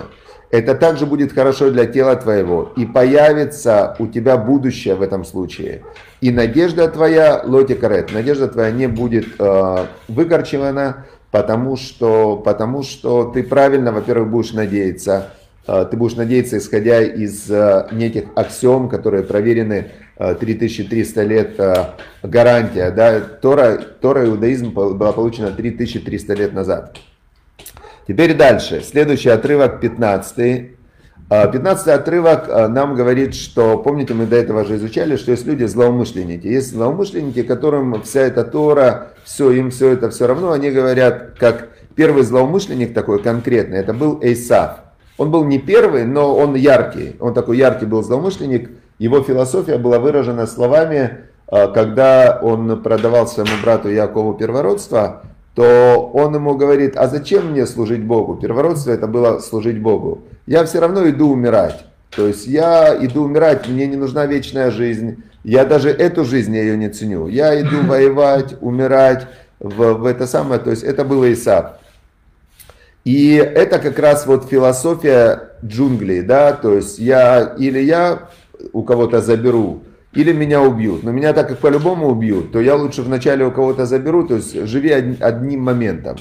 это 0.52 0.74
также 0.74 1.06
будет 1.06 1.34
хорошо 1.34 1.70
для 1.70 1.86
тела 1.86 2.16
твоего. 2.16 2.72
И 2.76 2.86
появится 2.86 3.96
у 4.00 4.08
тебя 4.08 4.38
будущее 4.38 4.96
в 4.96 5.02
этом 5.02 5.24
случае. 5.24 5.84
И 6.22 6.32
надежда 6.32 6.88
твоя, 6.88 7.42
лоти 7.46 7.76
карет, 7.76 8.12
надежда 8.12 8.48
твоя 8.48 8.72
не 8.72 8.88
будет 8.88 9.28
э, 9.38 9.86
выкорчевана, 10.08 11.06
потому 11.32 11.78
что, 11.78 12.38
потому 12.38 12.84
что 12.84 13.32
ты 13.32 13.44
правильно, 13.44 13.92
во-первых, 13.92 14.30
будешь 14.30 14.54
надеяться. 14.54 15.30
Э, 15.68 15.86
ты 15.90 15.96
будешь 15.96 16.16
надеяться, 16.16 16.58
исходя 16.58 17.02
из 17.02 17.50
э, 17.50 17.88
неких 17.92 18.26
аксиом, 18.36 18.90
которые 18.90 19.24
проверены 19.24 19.92
э, 20.18 20.36
3300 20.36 21.24
лет 21.24 21.60
э, 21.60 21.76
гарантия. 22.24 22.90
Да? 22.90 23.20
Тора, 23.20 23.78
Тора 23.78 24.26
иудаизм 24.26 24.72
была 24.72 25.14
получена 25.14 25.52
3300 25.52 26.34
лет 26.34 26.54
назад. 26.54 26.98
Теперь 28.10 28.36
дальше. 28.36 28.82
Следующий 28.82 29.30
отрывок, 29.30 29.80
15. 29.82 30.72
15 31.30 31.88
а, 31.88 31.94
отрывок 31.94 32.50
а, 32.50 32.68
нам 32.68 32.96
говорит, 32.96 33.36
что, 33.36 33.78
помните, 33.78 34.16
мы 34.16 34.26
до 34.26 34.36
этого 34.36 34.66
же 34.66 34.78
изучали, 34.78 35.16
что 35.16 35.30
есть 35.30 35.46
люди 35.46 35.66
злоумышленники. 35.66 36.48
Есть 36.48 36.72
злоумышленники, 36.72 37.44
которым 37.44 38.02
вся 38.02 38.22
эта 38.22 38.44
Тора, 38.44 39.10
все, 39.24 39.52
им 39.52 39.70
все 39.70 39.92
это 39.92 40.10
все 40.10 40.26
равно. 40.26 40.54
Они 40.54 40.72
говорят, 40.72 41.36
как 41.38 41.70
первый 41.94 42.24
злоумышленник 42.24 42.96
такой 42.96 43.22
конкретный, 43.22 43.78
это 43.78 43.94
был 43.94 44.18
Эйсав. 44.24 44.80
Он 45.20 45.30
был 45.30 45.46
не 45.46 45.60
первый, 45.60 46.06
но 46.06 46.36
он 46.36 46.56
яркий. 46.56 47.16
Он 47.20 47.36
такой 47.36 47.60
яркий 47.60 47.86
был 47.86 48.02
злоумышленник. 48.02 48.72
Его 48.98 49.22
философия 49.22 49.78
была 49.78 50.00
выражена 50.00 50.48
словами, 50.48 51.26
а, 51.46 51.68
когда 51.68 52.40
он 52.42 52.82
продавал 52.82 53.28
своему 53.28 53.52
брату 53.62 53.88
Якову 53.88 54.34
первородство, 54.34 55.22
то 55.56 56.10
он 56.14 56.36
ему 56.36 56.56
говорит, 56.56 56.96
а 56.96 57.08
зачем 57.08 57.52
мне 57.52 57.66
служить 57.66 58.04
Богу? 58.04 58.36
Первородство 58.36 58.92
это 58.92 59.08
было 59.08 59.40
служить 59.40 59.82
Богу. 59.82 60.24
Я 60.46 60.66
все 60.66 60.80
равно 60.80 61.08
иду 61.10 61.30
умирать. 61.30 61.86
То 62.16 62.28
есть 62.28 62.48
я 62.48 62.98
иду 63.06 63.24
умирать, 63.24 63.68
мне 63.68 63.88
не 63.88 63.96
нужна 63.96 64.26
вечная 64.26 64.72
жизнь. 64.72 65.24
Я 65.44 65.66
даже 65.66 65.90
эту 65.90 66.26
жизнь 66.26 66.56
я 66.56 66.62
ее 66.62 66.78
не 66.78 66.90
ценю. 66.90 67.28
Я 67.28 67.60
иду 67.60 67.82
воевать, 67.84 68.56
умирать 68.62 69.28
в, 69.60 69.94
в 69.94 70.06
это 70.06 70.28
самое. 70.28 70.60
То 70.60 70.70
есть 70.72 70.84
это 70.84 71.04
было 71.04 71.32
Исаак. 71.32 71.80
И 73.06 73.36
это 73.36 73.80
как 73.80 73.98
раз 73.98 74.26
вот 74.28 74.50
философия 74.50 75.50
джунглей, 75.66 76.22
да, 76.22 76.54
то 76.54 76.76
есть 76.76 77.00
я 77.00 77.56
или 77.58 77.80
я 77.80 78.30
у 78.74 78.84
кого-то 78.84 79.22
заберу, 79.22 79.84
или 80.14 80.34
меня 80.34 80.62
убьют. 80.62 81.04
Но 81.04 81.12
меня 81.12 81.34
так 81.34 81.48
как 81.48 81.60
по-любому 81.60 82.08
убьют, 82.08 82.52
то 82.52 82.60
я 82.60 82.76
лучше 82.76 83.02
вначале 83.02 83.46
у 83.46 83.52
кого-то 83.52 83.86
заберу, 83.86 84.28
то 84.28 84.36
есть 84.36 84.66
живи 84.68 84.92
одним 84.92 85.62
моментом. 85.62 86.18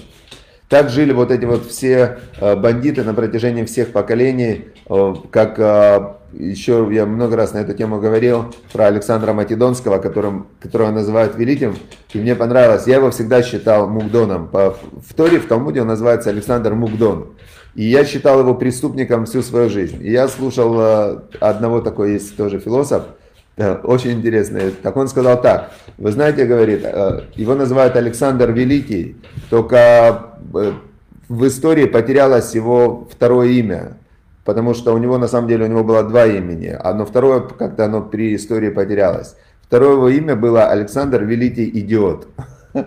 Так 0.68 0.90
жили 0.90 1.12
вот 1.12 1.30
эти 1.30 1.46
вот 1.46 1.64
все 1.66 2.18
э, 2.38 2.54
бандиты 2.54 3.02
на 3.02 3.14
протяжении 3.14 3.64
всех 3.64 3.90
поколений, 3.90 4.66
э, 4.86 5.14
как 5.30 5.58
э, 5.58 6.14
еще 6.34 6.86
я 6.92 7.06
много 7.06 7.36
раз 7.36 7.54
на 7.54 7.58
эту 7.58 7.72
тему 7.72 7.98
говорил 7.98 8.54
про 8.70 8.86
Александра 8.86 9.32
Македонского, 9.32 9.96
которым, 9.96 10.48
которого 10.60 10.90
называют 10.90 11.36
великим, 11.36 11.74
и 12.12 12.18
мне 12.18 12.34
понравилось, 12.34 12.86
я 12.86 12.96
его 12.96 13.10
всегда 13.10 13.42
считал 13.42 13.88
Мукдоном. 13.88 14.50
В 14.52 15.14
Торе, 15.16 15.38
в 15.38 15.46
Талмуде 15.46 15.80
он 15.80 15.88
называется 15.88 16.28
Александр 16.28 16.74
Мукдон. 16.74 17.28
И 17.74 17.84
я 17.84 18.04
считал 18.04 18.40
его 18.40 18.54
преступником 18.54 19.24
всю 19.24 19.40
свою 19.40 19.70
жизнь. 19.70 20.04
И 20.04 20.10
я 20.10 20.28
слушал 20.28 21.22
одного 21.40 21.80
такой 21.80 22.14
есть 22.14 22.36
тоже 22.36 22.58
философ, 22.58 23.04
очень 23.84 24.12
интересно. 24.12 24.60
Так 24.82 24.96
он 24.96 25.08
сказал 25.08 25.40
так. 25.40 25.72
Вы 25.98 26.12
знаете, 26.12 26.44
говорит, 26.44 26.80
э, 26.84 27.22
его 27.34 27.54
называют 27.54 27.96
Александр 27.96 28.52
Великий, 28.52 29.16
только 29.50 30.36
э, 30.54 30.72
в 31.28 31.46
истории 31.46 31.86
потерялось 31.86 32.54
его 32.54 33.08
второе 33.10 33.48
имя. 33.48 33.98
Потому 34.44 34.72
что 34.72 34.94
у 34.94 34.98
него, 34.98 35.18
на 35.18 35.28
самом 35.28 35.48
деле, 35.48 35.66
у 35.66 35.68
него 35.68 35.84
было 35.84 36.02
два 36.02 36.26
имени. 36.26 36.68
Одно 36.68 37.04
второе, 37.04 37.40
как-то 37.40 37.84
оно 37.84 38.00
при 38.00 38.34
истории 38.34 38.70
потерялось. 38.70 39.36
Второе 39.62 39.92
его 39.92 40.08
имя 40.08 40.36
было 40.36 40.68
Александр 40.68 41.24
Великий 41.24 41.68
Идиот. 41.68 42.28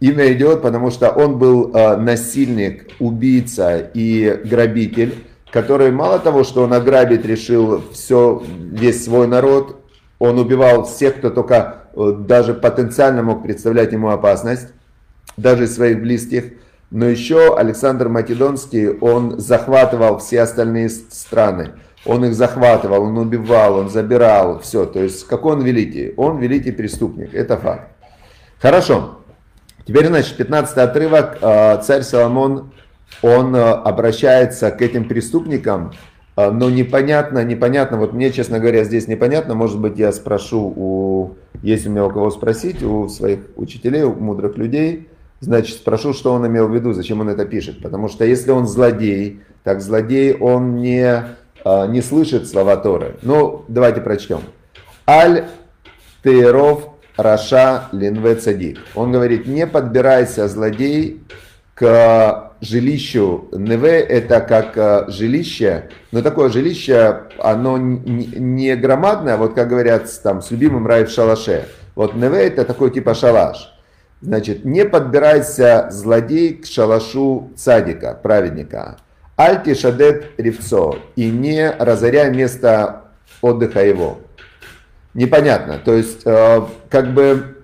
Имя 0.00 0.32
идиот, 0.32 0.62
потому 0.62 0.90
что 0.90 1.10
он 1.10 1.38
был 1.38 1.70
э, 1.74 1.96
насильник, 1.96 2.90
убийца 2.98 3.78
и 3.78 4.40
грабитель, 4.44 5.14
который 5.52 5.92
мало 5.92 6.18
того, 6.18 6.42
что 6.44 6.64
он 6.64 6.72
ограбить 6.72 7.24
решил 7.24 7.82
все, 7.92 8.42
весь 8.46 9.04
свой 9.04 9.28
народ, 9.28 9.81
он 10.22 10.38
убивал 10.38 10.84
всех, 10.84 11.16
кто 11.16 11.30
только 11.30 11.78
э, 11.96 12.14
даже 12.16 12.54
потенциально 12.54 13.24
мог 13.24 13.42
представлять 13.42 13.90
ему 13.90 14.10
опасность, 14.10 14.68
даже 15.36 15.66
своих 15.66 16.00
близких. 16.00 16.52
Но 16.92 17.06
еще 17.06 17.56
Александр 17.56 18.08
Македонский, 18.08 18.88
он 19.00 19.40
захватывал 19.40 20.18
все 20.18 20.42
остальные 20.42 20.90
страны. 20.90 21.72
Он 22.06 22.24
их 22.24 22.34
захватывал, 22.34 23.02
он 23.02 23.18
убивал, 23.18 23.74
он 23.74 23.90
забирал, 23.90 24.60
все. 24.60 24.86
То 24.86 25.02
есть, 25.02 25.26
какой 25.26 25.54
он 25.54 25.62
великий? 25.62 26.14
Он 26.16 26.38
великий 26.38 26.70
преступник, 26.70 27.34
это 27.34 27.56
факт. 27.56 27.88
Хорошо. 28.60 29.18
Теперь, 29.84 30.06
значит, 30.06 30.36
15 30.36 30.78
отрывок. 30.78 31.38
Э, 31.42 31.82
царь 31.82 32.02
Соломон, 32.02 32.70
он 33.22 33.56
э, 33.56 33.60
обращается 33.60 34.70
к 34.70 34.82
этим 34.82 35.08
преступникам 35.08 35.90
а, 35.90 35.94
но 36.36 36.70
непонятно, 36.70 37.44
непонятно, 37.44 37.98
вот 37.98 38.12
мне, 38.12 38.30
честно 38.30 38.58
говоря, 38.58 38.84
здесь 38.84 39.06
непонятно, 39.08 39.54
может 39.54 39.80
быть, 39.80 39.98
я 39.98 40.12
спрошу, 40.12 40.72
у, 40.74 41.34
есть 41.62 41.86
у 41.86 41.90
меня 41.90 42.06
у 42.06 42.10
кого 42.10 42.30
спросить, 42.30 42.82
у 42.82 43.08
своих 43.08 43.40
учителей, 43.56 44.02
у 44.02 44.14
мудрых 44.14 44.56
людей, 44.56 45.08
Значит, 45.42 45.78
спрошу, 45.78 46.14
что 46.14 46.32
он 46.34 46.46
имел 46.46 46.68
в 46.68 46.74
виду, 46.74 46.92
зачем 46.92 47.20
он 47.20 47.28
это 47.28 47.44
пишет. 47.44 47.82
Потому 47.82 48.08
что 48.08 48.24
если 48.24 48.52
он 48.52 48.68
злодей, 48.68 49.40
так 49.64 49.80
злодей, 49.80 50.34
он 50.34 50.76
не, 50.76 51.24
а, 51.64 51.88
не 51.88 52.00
слышит 52.00 52.48
слова 52.48 52.76
Торы. 52.76 53.16
Ну, 53.22 53.64
давайте 53.66 54.00
прочтем. 54.00 54.42
Аль 55.04 55.46
Тейров 56.22 56.90
Раша 57.16 57.88
Линве 57.90 58.36
Цадик. 58.36 58.78
Он 58.94 59.10
говорит, 59.10 59.48
не 59.48 59.66
подбирайся, 59.66 60.46
злодей, 60.46 61.24
к 61.74 62.51
жилищу. 62.62 63.48
Неве 63.52 64.00
это 64.00 64.40
как 64.40 64.78
а, 64.78 65.04
жилище, 65.08 65.90
но 66.12 66.22
такое 66.22 66.48
жилище, 66.48 67.24
оно 67.38 67.76
не 67.76 68.74
громадное, 68.76 69.36
вот 69.36 69.54
как 69.54 69.68
говорят 69.68 70.08
там 70.22 70.40
с 70.40 70.50
любимым 70.50 70.86
рай 70.86 71.04
в 71.04 71.10
шалаше. 71.10 71.66
Вот 71.94 72.14
неве 72.14 72.46
это 72.46 72.64
такой 72.64 72.90
типа 72.90 73.14
шалаш. 73.14 73.68
Значит, 74.22 74.64
не 74.64 74.84
подбирайся, 74.84 75.88
злодей, 75.90 76.54
к 76.54 76.66
шалашу 76.66 77.50
цадика, 77.56 78.18
праведника. 78.22 78.96
Альти 79.36 79.74
шадет 79.74 80.30
ревцо, 80.38 80.98
и 81.16 81.28
не 81.28 81.68
разоряй 81.70 82.30
место 82.30 83.02
отдыха 83.40 83.84
его. 83.84 84.20
Непонятно. 85.14 85.80
То 85.84 85.94
есть, 85.94 86.22
э, 86.24 86.62
как 86.88 87.12
бы, 87.12 87.56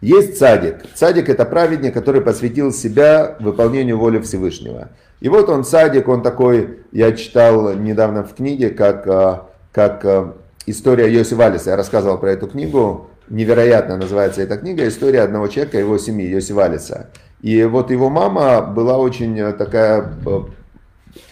есть 0.00 0.38
цадик. 0.38 0.76
Цадик 0.94 1.28
это 1.28 1.44
праведник, 1.44 1.94
который 1.94 2.20
посвятил 2.20 2.72
себя 2.72 3.36
выполнению 3.40 3.98
воли 3.98 4.20
Всевышнего. 4.20 4.88
И 5.20 5.28
вот 5.28 5.48
он 5.48 5.64
цадик, 5.64 6.08
он 6.08 6.22
такой, 6.22 6.80
я 6.92 7.12
читал 7.12 7.74
недавно 7.74 8.22
в 8.22 8.34
книге, 8.34 8.70
как, 8.70 9.06
э, 9.06 9.38
как 9.72 10.04
э, 10.04 10.32
история 10.66 11.12
Йоси 11.12 11.34
Валиса. 11.34 11.70
Я 11.70 11.76
рассказывал 11.76 12.18
про 12.18 12.30
эту 12.30 12.46
книгу 12.46 13.08
невероятно 13.30 13.96
называется 13.96 14.42
эта 14.42 14.56
книга 14.56 14.86
«История 14.88 15.22
одного 15.22 15.48
человека 15.48 15.78
его 15.78 15.98
семьи» 15.98 16.26
Йоси 16.28 16.52
Валиса. 16.52 17.10
И 17.40 17.64
вот 17.64 17.90
его 17.90 18.10
мама 18.10 18.62
была 18.62 18.98
очень 18.98 19.38
э, 19.38 19.52
такая... 19.52 20.12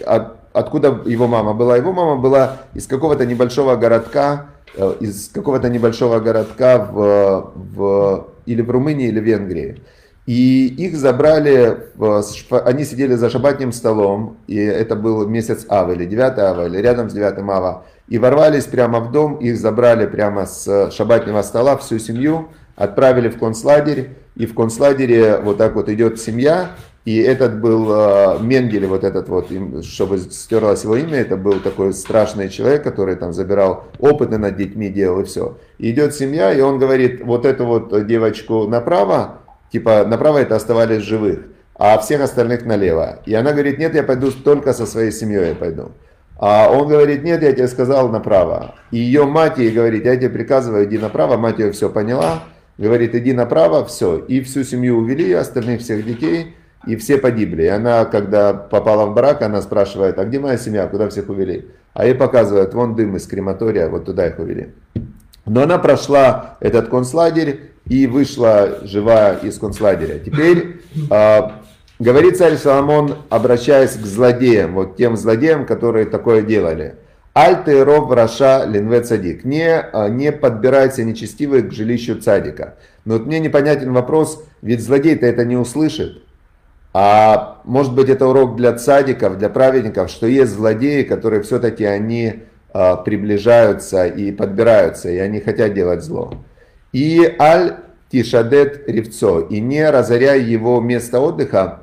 Э, 0.01 0.27
откуда 0.53 1.03
его 1.05 1.27
мама 1.27 1.53
была? 1.53 1.77
Его 1.77 1.93
мама 1.93 2.21
была 2.21 2.59
из 2.75 2.87
какого-то 2.87 3.27
небольшого 3.27 3.77
городка, 3.77 4.47
из 5.01 5.29
какого-то 5.29 5.69
небольшого 5.69 6.21
городка 6.21 6.79
в, 6.79 7.53
в, 7.55 8.29
или 8.47 8.63
в 8.63 8.71
Румынии, 8.71 9.09
или 9.09 9.21
в 9.21 9.25
Венгрии. 9.25 9.83
И 10.27 10.67
их 10.67 10.97
забрали, 10.97 11.87
они 12.51 12.85
сидели 12.85 13.15
за 13.15 13.31
шабатным 13.31 13.71
столом, 13.71 14.39
и 14.49 14.57
это 14.57 14.97
был 14.97 15.27
месяц 15.29 15.65
Ава, 15.69 15.93
или 15.93 16.05
9 16.05 16.39
Ава, 16.39 16.67
или 16.67 16.79
рядом 16.79 17.09
с 17.09 17.13
9 17.13 17.39
Ава, 17.39 17.85
и 18.09 18.19
ворвались 18.19 18.65
прямо 18.65 18.99
в 18.99 19.13
дом, 19.13 19.37
их 19.37 19.57
забрали 19.57 20.07
прямо 20.07 20.47
с 20.47 20.91
шабатного 20.91 21.43
стола, 21.43 21.77
всю 21.77 22.01
семью, 22.01 22.49
отправили 22.75 23.29
в 23.29 23.39
концлагерь, 23.39 24.17
и 24.35 24.47
в 24.47 24.55
концлагере 24.55 25.39
вот 25.39 25.59
так 25.59 25.77
вот 25.77 25.89
идет 25.89 26.21
семья, 26.21 26.73
и 27.07 27.17
этот 27.17 27.61
был 27.61 27.91
э, 27.91 28.39
Менгель, 28.43 28.87
вот 28.87 29.05
этот 29.05 29.31
вот, 29.31 29.49
чтобы 29.83 30.19
стерлось 30.19 30.85
его 30.85 30.97
имя, 30.97 31.21
это 31.21 31.39
был 31.39 31.61
такой 31.61 31.95
страшный 31.95 32.51
человек, 32.51 32.83
который 32.83 33.17
там 33.17 33.33
забирал 33.33 33.85
опыты 33.99 34.37
над 34.37 34.57
детьми, 34.57 34.91
делал 34.91 35.21
и 35.21 35.25
все. 35.25 35.57
И 35.79 35.91
идет 35.93 36.15
семья, 36.15 36.53
и 36.53 36.61
он 36.61 36.79
говорит, 36.79 37.25
вот 37.25 37.47
эту 37.47 37.65
вот 37.65 38.07
девочку 38.07 38.69
направо, 38.69 39.41
Типа 39.71 40.05
направо 40.07 40.39
это 40.39 40.57
оставались 40.57 41.03
живых, 41.03 41.41
а 41.75 41.99
всех 41.99 42.21
остальных 42.21 42.65
налево. 42.65 43.21
И 43.27 43.35
она 43.35 43.53
говорит, 43.53 43.79
нет, 43.79 43.95
я 43.95 44.03
пойду 44.03 44.31
только 44.31 44.73
со 44.73 44.87
своей 44.87 45.13
семьей 45.13 45.49
я 45.49 45.55
пойду. 45.55 45.93
А 46.39 46.71
он 46.71 46.89
говорит, 46.89 47.25
нет, 47.25 47.43
я 47.43 47.53
тебе 47.53 47.67
сказал 47.67 48.09
направо. 48.09 48.75
И 48.91 48.99
ее 48.99 49.25
мать 49.25 49.59
ей 49.59 49.71
говорит, 49.71 50.05
я 50.05 50.17
тебе 50.17 50.31
приказываю, 50.31 50.85
иди 50.85 50.99
направо. 50.99 51.37
Мать 51.37 51.59
ее 51.59 51.73
все 51.73 51.89
поняла, 51.89 52.45
говорит, 52.79 53.15
иди 53.15 53.33
направо, 53.33 53.85
все. 53.85 54.19
И 54.19 54.41
всю 54.43 54.65
семью 54.65 54.99
увели, 54.99 55.33
остальных 55.33 55.81
всех 55.81 56.05
детей, 56.05 56.55
и 56.87 56.97
все 56.97 57.19
погибли. 57.19 57.65
И 57.65 57.69
она, 57.69 58.05
когда 58.05 58.53
попала 58.55 59.07
в 59.07 59.15
брак, 59.15 59.43
она 59.43 59.61
спрашивает, 59.63 60.19
а 60.19 60.25
где 60.25 60.39
моя 60.39 60.57
семья, 60.57 60.87
куда 60.87 61.09
всех 61.09 61.29
увели? 61.29 61.67
А 61.95 62.07
ей 62.07 62.15
показывают, 62.15 62.75
вон 62.75 62.95
дым 62.95 63.17
из 63.17 63.27
крематория, 63.27 63.89
вот 63.89 64.05
туда 64.05 64.27
их 64.27 64.39
увели. 64.39 64.75
Но 65.47 65.63
она 65.63 65.79
прошла 65.79 66.57
этот 66.61 66.89
концлагерь 66.89 67.71
и 67.87 68.07
вышла 68.07 68.81
живая 68.83 69.37
из 69.39 69.59
концлагеря. 69.59 70.19
Теперь 70.19 70.81
э, 71.11 71.41
говорит 71.99 72.37
царь 72.37 72.57
Соломон, 72.57 73.17
обращаясь 73.31 73.93
к 73.93 74.05
злодеям, 74.05 74.75
вот 74.75 74.97
тем 74.97 75.17
злодеям, 75.17 75.67
которые 75.67 76.07
такое 76.07 76.43
делали. 76.43 76.97
Аль 77.37 77.63
ров 77.83 78.11
раша 78.13 78.65
линве 78.65 79.03
цадик. 79.03 79.45
Не, 79.45 79.79
а, 79.79 80.09
не 80.09 80.33
подбирайся 80.33 81.05
нечестивый 81.05 81.63
к 81.63 81.73
жилищу 81.73 82.19
цадика. 82.19 82.77
Но 83.05 83.15
вот 83.15 83.27
мне 83.27 83.41
непонятен 83.41 83.93
вопрос, 83.93 84.43
ведь 84.63 84.83
злодей-то 84.83 85.27
это 85.27 85.45
не 85.45 85.57
услышит. 85.57 86.23
А 86.99 87.61
может 87.65 87.95
быть 87.95 88.09
это 88.09 88.27
урок 88.27 88.57
для 88.57 88.73
цадиков, 88.73 89.37
для 89.37 89.51
праведников, 89.51 90.09
что 90.11 90.27
есть 90.27 90.53
злодеи, 90.53 91.03
которые 91.03 91.43
все-таки 91.43 91.85
они 91.85 92.45
а, 92.73 92.97
приближаются 92.97 94.07
и 94.07 94.33
подбираются, 94.33 95.11
и 95.11 95.19
они 95.19 95.41
хотят 95.41 95.75
делать 95.75 96.03
зло. 96.03 96.33
И 96.95 97.37
аль 97.39 97.81
тишадет 98.11 98.89
ревцо, 98.89 99.41
и 99.41 99.61
не 99.61 99.91
разоряй 99.91 100.41
его 100.41 100.81
место 100.81 101.21
отдыха, 101.21 101.81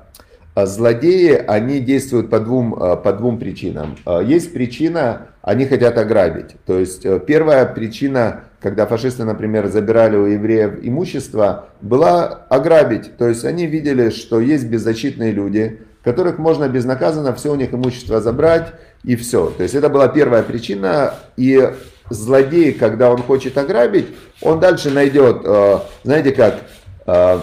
а 0.56 0.66
злодеи, 0.66 1.40
они 1.46 1.80
действуют 1.80 2.32
по 2.32 2.40
двум, 2.40 2.74
а, 2.74 2.96
по 2.96 3.14
двум 3.14 3.38
причинам. 3.38 3.96
Есть 4.24 4.52
причина, 4.52 5.28
они 5.44 5.68
хотят 5.68 5.96
ограбить. 6.00 6.56
То 6.66 6.80
есть 6.80 7.06
э, 7.06 7.20
первая 7.20 7.68
причина, 7.68 8.46
когда 8.64 8.88
фашисты, 8.88 9.26
например, 9.26 9.68
забирали 9.68 10.16
у 10.16 10.26
евреев 10.26 10.80
имущество, 10.82 11.66
была 11.82 12.46
ограбить. 12.50 13.18
То 13.18 13.28
есть 13.28 13.44
они 13.44 13.68
видели, 13.68 14.10
что 14.10 14.40
есть 14.40 14.66
беззащитные 14.66 15.34
люди, 15.34 15.82
которых 16.02 16.38
можно 16.38 16.70
безнаказанно 16.70 17.36
все 17.36 17.52
у 17.52 17.56
них 17.56 17.74
имущество 17.74 18.22
забрать 18.22 18.74
и 19.04 19.18
все. 19.18 19.50
То 19.50 19.64
есть 19.64 19.76
это 19.76 19.90
была 19.90 20.08
первая 20.08 20.44
причина. 20.44 21.16
И 21.36 21.74
злодей, 22.10 22.72
когда 22.72 23.12
он 23.12 23.22
хочет 23.22 23.58
ограбить, 23.58 24.08
он 24.42 24.62
дальше 24.62 24.92
найдет, 24.92 25.42
э, 25.44 25.80
знаете 26.04 26.32
как, 26.32 26.62
э, 27.06 27.40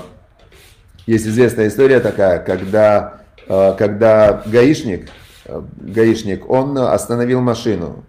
есть 1.06 1.26
известная 1.26 1.68
история 1.68 2.00
такая, 2.00 2.38
когда, 2.38 3.20
э, 3.46 3.74
когда 3.76 4.42
гаишник, 4.46 5.10
гаишник, 5.46 6.48
он 6.48 6.78
остановил 6.78 7.42
машину. 7.42 8.04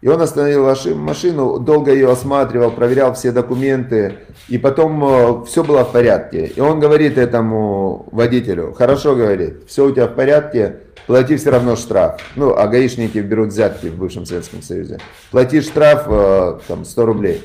И 0.00 0.08
он 0.08 0.22
остановил 0.22 0.64
машину, 0.96 1.58
долго 1.58 1.92
ее 1.92 2.10
осматривал, 2.10 2.70
проверял 2.70 3.12
все 3.12 3.32
документы, 3.32 4.14
и 4.48 4.56
потом 4.56 5.04
э, 5.04 5.44
все 5.44 5.62
было 5.62 5.84
в 5.84 5.92
порядке. 5.92 6.46
И 6.46 6.58
он 6.58 6.80
говорит 6.80 7.18
этому 7.18 8.08
водителю, 8.10 8.72
хорошо 8.72 9.14
говорит, 9.14 9.64
все 9.66 9.86
у 9.86 9.92
тебя 9.92 10.06
в 10.06 10.14
порядке, 10.14 10.76
плати 11.06 11.36
все 11.36 11.50
равно 11.50 11.76
штраф. 11.76 12.18
Ну, 12.34 12.54
а 12.56 12.66
гаишники 12.66 13.18
берут 13.18 13.50
взятки 13.50 13.88
в 13.88 13.96
бывшем 13.96 14.24
Советском 14.24 14.62
Союзе. 14.62 15.00
Плати 15.30 15.60
штраф 15.60 16.04
э, 16.06 16.60
там 16.66 16.86
100 16.86 17.04
рублей. 17.06 17.42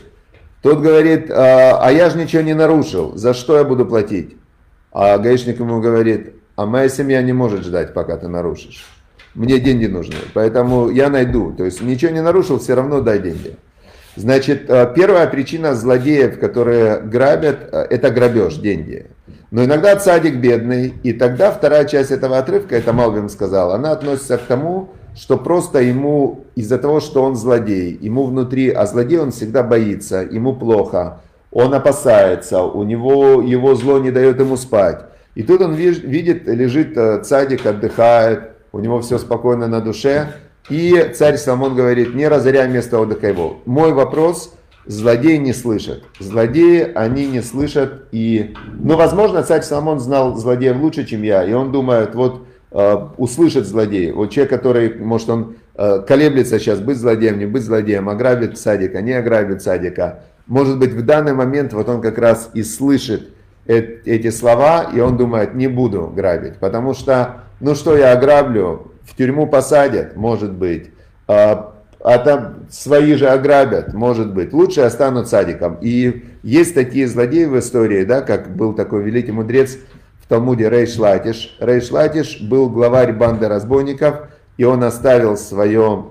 Тот 0.62 0.80
говорит, 0.80 1.30
а, 1.30 1.80
а 1.82 1.92
я 1.92 2.10
же 2.10 2.18
ничего 2.18 2.42
не 2.42 2.54
нарушил, 2.54 3.18
за 3.18 3.34
что 3.34 3.58
я 3.58 3.66
буду 3.66 3.86
платить? 3.86 4.38
А 4.94 5.18
гаишник 5.18 5.60
ему 5.60 5.82
говорит, 5.82 6.36
а 6.56 6.66
моя 6.66 6.88
семья 6.88 7.22
не 7.22 7.34
может 7.34 7.66
ждать, 7.66 7.94
пока 7.94 8.16
ты 8.16 8.30
нарушишь 8.30 8.86
мне 9.36 9.60
деньги 9.60 9.86
нужны, 9.86 10.16
поэтому 10.34 10.90
я 10.90 11.10
найду. 11.10 11.52
То 11.52 11.66
есть 11.66 11.82
ничего 11.82 12.12
не 12.12 12.22
нарушил, 12.22 12.60
все 12.60 12.74
равно 12.74 13.02
дай 13.02 13.20
деньги. 13.20 13.56
Значит, 14.16 14.70
э, 14.70 14.94
первая 14.96 15.28
причина 15.28 15.76
злодеев, 15.76 16.40
которые 16.40 17.00
грабят, 17.02 17.70
э, 17.72 17.88
это 17.90 18.10
грабеж, 18.12 18.56
деньги. 18.56 19.08
Но 19.52 19.66
иногда 19.66 19.96
цадик 19.98 20.36
бедный, 20.36 20.94
и 21.04 21.12
тогда 21.12 21.52
вторая 21.52 21.86
часть 21.86 22.12
этого 22.12 22.38
отрывка, 22.38 22.76
это 22.76 22.94
Малвин 22.94 23.30
сказал, 23.30 23.74
она 23.74 23.92
относится 23.92 24.38
к 24.38 24.44
тому, 24.44 24.90
что 25.16 25.38
просто 25.38 25.80
ему 25.80 26.46
из-за 26.56 26.78
того, 26.78 27.00
что 27.02 27.24
он 27.24 27.36
злодей, 27.36 27.98
ему 28.02 28.24
внутри, 28.24 28.70
а 28.70 28.86
злодей 28.86 29.20
он 29.20 29.32
всегда 29.32 29.64
боится, 29.64 30.22
ему 30.22 30.56
плохо, 30.56 31.20
он 31.52 31.74
опасается, 31.74 32.64
у 32.64 32.84
него 32.84 33.42
его 33.42 33.76
зло 33.76 34.00
не 34.00 34.12
дает 34.12 34.40
ему 34.40 34.58
спать. 34.58 35.06
И 35.36 35.44
тут 35.44 35.62
он 35.62 35.74
видит, 35.74 36.48
лежит 36.48 36.98
э, 36.98 37.22
цадик, 37.24 37.66
отдыхает, 37.66 38.55
у 38.76 38.80
него 38.80 39.00
все 39.00 39.18
спокойно 39.20 39.68
на 39.68 39.80
душе. 39.80 40.34
И 40.70 41.12
царь 41.16 41.38
Соломон 41.38 41.76
говорит, 41.76 42.14
не 42.14 42.28
разоряй 42.28 42.68
место 42.68 43.00
отдыха 43.00 43.28
его. 43.30 43.60
Мой 43.66 43.94
вопрос, 43.94 44.54
злодеи 44.86 45.38
не 45.38 45.54
слышат. 45.54 46.04
Злодеи, 46.20 46.92
они 46.94 47.26
не 47.26 47.42
слышат. 47.42 48.10
И, 48.12 48.54
ну, 48.78 48.98
возможно, 48.98 49.44
царь 49.44 49.62
Соломон 49.62 50.02
знал 50.02 50.36
злодеев 50.36 50.76
лучше, 50.76 51.06
чем 51.06 51.24
я. 51.24 51.46
И 51.46 51.54
он 51.54 51.72
думает, 51.72 52.16
вот, 52.16 52.48
э, 52.72 52.98
услышит 53.16 53.66
злодеи. 53.66 54.12
Вот 54.12 54.32
человек, 54.32 54.50
который, 54.50 54.94
может, 54.96 55.30
он 55.30 55.56
э, 55.76 56.02
колеблется 56.06 56.60
сейчас, 56.60 56.82
быть 56.82 56.98
злодеем, 56.98 57.40
не 57.40 57.46
быть 57.46 57.64
злодеем, 57.64 58.10
ограбит 58.10 58.58
садика, 58.58 59.02
не 59.02 59.14
ограбит 59.14 59.62
садика. 59.62 60.24
Может 60.48 60.80
быть, 60.80 60.92
в 60.92 61.02
данный 61.06 61.34
момент 61.34 61.72
вот 61.72 61.88
он 61.88 62.02
как 62.02 62.18
раз 62.18 62.50
и 62.54 62.62
слышит 62.62 63.30
эти 63.68 64.30
слова, 64.32 64.92
и 64.94 65.00
он 65.00 65.16
думает, 65.16 65.56
не 65.56 65.68
буду 65.68 66.12
грабить, 66.14 66.58
потому 66.58 66.94
что 66.94 67.45
ну 67.66 67.74
что 67.74 67.98
я 67.98 68.12
ограблю, 68.12 68.92
в 69.06 69.18
тюрьму 69.18 69.48
посадят, 69.48 70.16
может 70.16 70.52
быть, 70.52 70.92
а, 71.28 71.74
а 72.00 72.20
там 72.20 72.68
свои 72.70 73.16
же 73.16 73.28
ограбят, 73.28 73.92
может 73.92 74.36
быть, 74.36 74.54
лучше 74.54 74.82
я 74.82 74.92
стану 74.92 75.26
садиком. 75.26 75.80
И 75.82 76.26
есть 76.44 76.76
такие 76.76 77.08
злодеи 77.08 77.46
в 77.46 77.58
истории, 77.58 78.04
да, 78.04 78.22
как 78.22 78.56
был 78.56 78.74
такой 78.74 79.02
великий 79.02 79.32
мудрец 79.32 79.80
в 80.22 80.28
Талмуде 80.28 80.70
Рейш 80.70 80.96
Латиш. 81.00 81.58
Рейш 81.60 81.90
Латиш 81.90 82.40
был 82.40 82.70
главарь 82.70 83.14
банды 83.14 83.48
разбойников, 83.48 84.28
и 84.58 84.64
он 84.64 84.84
оставил 84.84 85.36
свое 85.36 86.06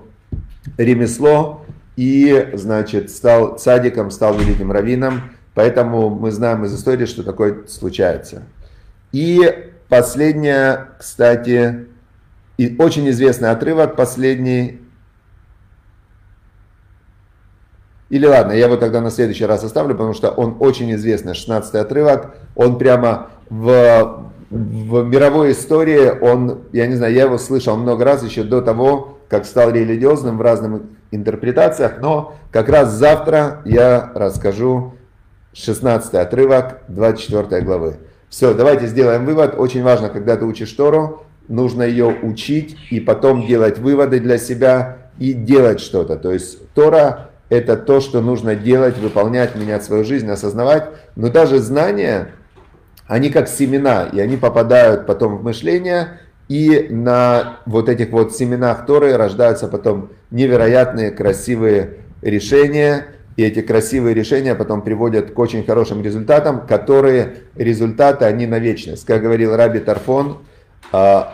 ремесло 0.77 1.65
и, 1.95 2.49
значит, 2.51 3.09
стал 3.09 3.57
цадиком, 3.57 4.11
стал 4.11 4.37
великим 4.37 4.73
раввином. 4.73 5.21
Поэтому 5.53 6.09
мы 6.09 6.31
знаем 6.31 6.65
из 6.65 6.75
истории, 6.75 7.05
что 7.05 7.23
такое 7.23 7.65
случается. 7.67 8.43
И 9.13 9.71
последняя, 9.89 10.89
кстати, 10.99 11.87
и 12.57 12.75
очень 12.79 13.09
известный 13.09 13.51
отрывок, 13.51 13.95
последний. 13.95 14.81
Или 18.09 18.25
ладно, 18.25 18.53
я 18.53 18.65
его 18.65 18.77
тогда 18.77 19.01
на 19.01 19.09
следующий 19.09 19.45
раз 19.45 19.63
оставлю, 19.63 19.93
потому 19.93 20.13
что 20.13 20.29
он 20.29 20.57
очень 20.59 20.93
известный, 20.95 21.33
16 21.33 21.75
отрывок. 21.75 22.35
Он 22.55 22.77
прямо 22.77 23.29
в, 23.49 24.31
в 24.49 25.03
мировой 25.03 25.51
истории, 25.51 26.17
он, 26.19 26.63
я 26.71 26.87
не 26.87 26.95
знаю, 26.95 27.13
я 27.13 27.23
его 27.23 27.37
слышал 27.37 27.75
много 27.75 28.05
раз 28.05 28.23
еще 28.23 28.43
до 28.43 28.61
того, 28.61 29.19
как 29.27 29.45
стал 29.45 29.71
религиозным 29.71 30.37
в 30.37 30.41
разных 30.41 30.83
интерпретациях, 31.11 31.99
но 31.99 32.35
как 32.51 32.69
раз 32.69 32.91
завтра 32.91 33.61
я 33.65 34.11
расскажу 34.13 34.93
16 35.53 36.13
отрывок 36.15 36.81
24 36.87 37.61
главы. 37.61 37.97
Все, 38.35 38.53
давайте 38.53 38.87
сделаем 38.87 39.25
вывод. 39.25 39.55
Очень 39.57 39.81
важно, 39.81 40.09
когда 40.09 40.35
ты 40.35 40.43
учишь 40.43 40.69
Тору, 40.73 41.23
нужно 41.47 41.83
ее 41.83 42.07
учить 42.21 42.75
и 42.89 42.99
потом 42.99 43.47
делать 43.47 43.79
выводы 43.79 44.19
для 44.19 44.37
себя 44.37 44.97
и 45.17 45.31
делать 45.31 45.79
что-то. 45.79 46.17
То 46.17 46.33
есть 46.33 46.59
Тора 46.73 47.29
это 47.47 47.77
то, 47.77 48.01
что 48.01 48.19
нужно 48.19 48.57
делать, 48.57 48.97
выполнять, 48.97 49.55
менять 49.55 49.85
свою 49.85 50.03
жизнь, 50.03 50.29
осознавать. 50.29 50.89
Но 51.15 51.29
даже 51.29 51.59
знания, 51.59 52.31
они 53.07 53.29
как 53.29 53.47
семена, 53.47 54.09
и 54.11 54.19
они 54.19 54.35
попадают 54.35 55.05
потом 55.05 55.37
в 55.37 55.43
мышление, 55.43 56.19
и 56.49 56.87
на 56.89 57.59
вот 57.65 57.87
этих 57.87 58.09
вот 58.09 58.35
семенах 58.35 58.85
Торы 58.85 59.15
рождаются 59.15 59.69
потом 59.69 60.09
невероятные 60.29 61.11
красивые 61.11 61.99
решения, 62.21 63.05
и 63.35 63.43
эти 63.43 63.61
красивые 63.61 64.13
решения 64.13 64.55
потом 64.55 64.81
приводят 64.81 65.31
к 65.31 65.39
очень 65.39 65.65
хорошим 65.65 66.01
результатам, 66.01 66.65
которые 66.65 67.37
результаты, 67.55 68.25
они 68.25 68.47
на 68.47 68.59
вечность. 68.59 69.05
Как 69.05 69.21
говорил 69.21 69.55
Раби 69.55 69.79
Тарфон, 69.79 70.39
а, 70.91 71.33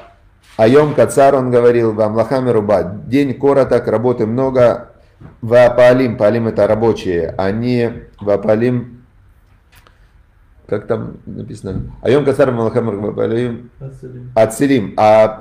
Айом 0.57 0.95
Кацар, 0.95 1.35
он 1.35 1.51
говорил, 1.51 1.93
вам 1.93 2.15
лахами 2.15 2.49
руба, 2.49 2.83
день 2.83 3.33
короток, 3.33 3.87
работы 3.87 4.25
много, 4.25 4.89
Вапалим, 5.41 6.17
палим 6.17 6.47
это 6.47 6.65
рабочие, 6.65 7.35
они 7.37 7.91
вапалим, 8.19 9.03
как 10.67 10.87
там 10.87 11.17
написано? 11.25 11.91
Айом 12.01 12.25
Кацар 12.25 12.51
Малахамар 12.51 12.95
Вапалим. 12.95 13.69
Ацелим. 14.35 14.93
А 14.97 15.39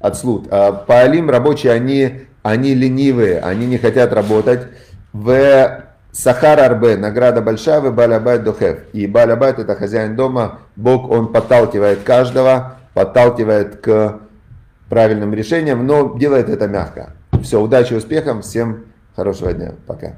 Ацлут. 0.00 0.48
А 0.50 0.72
Паалим 0.72 1.30
рабочие, 1.30 1.72
они, 1.72 2.26
они 2.42 2.74
ленивые, 2.74 3.40
они 3.40 3.66
не 3.66 3.78
хотят 3.78 4.12
работать. 4.12 4.68
В 5.12 5.84
Сахар 6.12 6.60
Арбе, 6.60 6.96
награда 6.96 7.42
большая, 7.42 7.80
в 7.80 7.94
Балябайт 7.94 8.44
Дохев. 8.44 8.78
И 8.92 9.06
Балябайт 9.06 9.58
это 9.58 9.74
хозяин 9.74 10.16
дома, 10.16 10.60
Бог, 10.76 11.10
он 11.10 11.32
подталкивает 11.32 12.02
каждого, 12.02 12.78
подталкивает 12.94 13.76
к 13.80 14.20
правильным 14.88 15.34
решениям, 15.34 15.86
но 15.86 16.16
делает 16.18 16.48
это 16.48 16.66
мягко. 16.66 17.10
Все, 17.42 17.60
удачи, 17.60 17.94
успехов, 17.94 18.44
всем 18.44 18.86
хорошего 19.14 19.52
дня, 19.52 19.74
пока. 19.86 20.14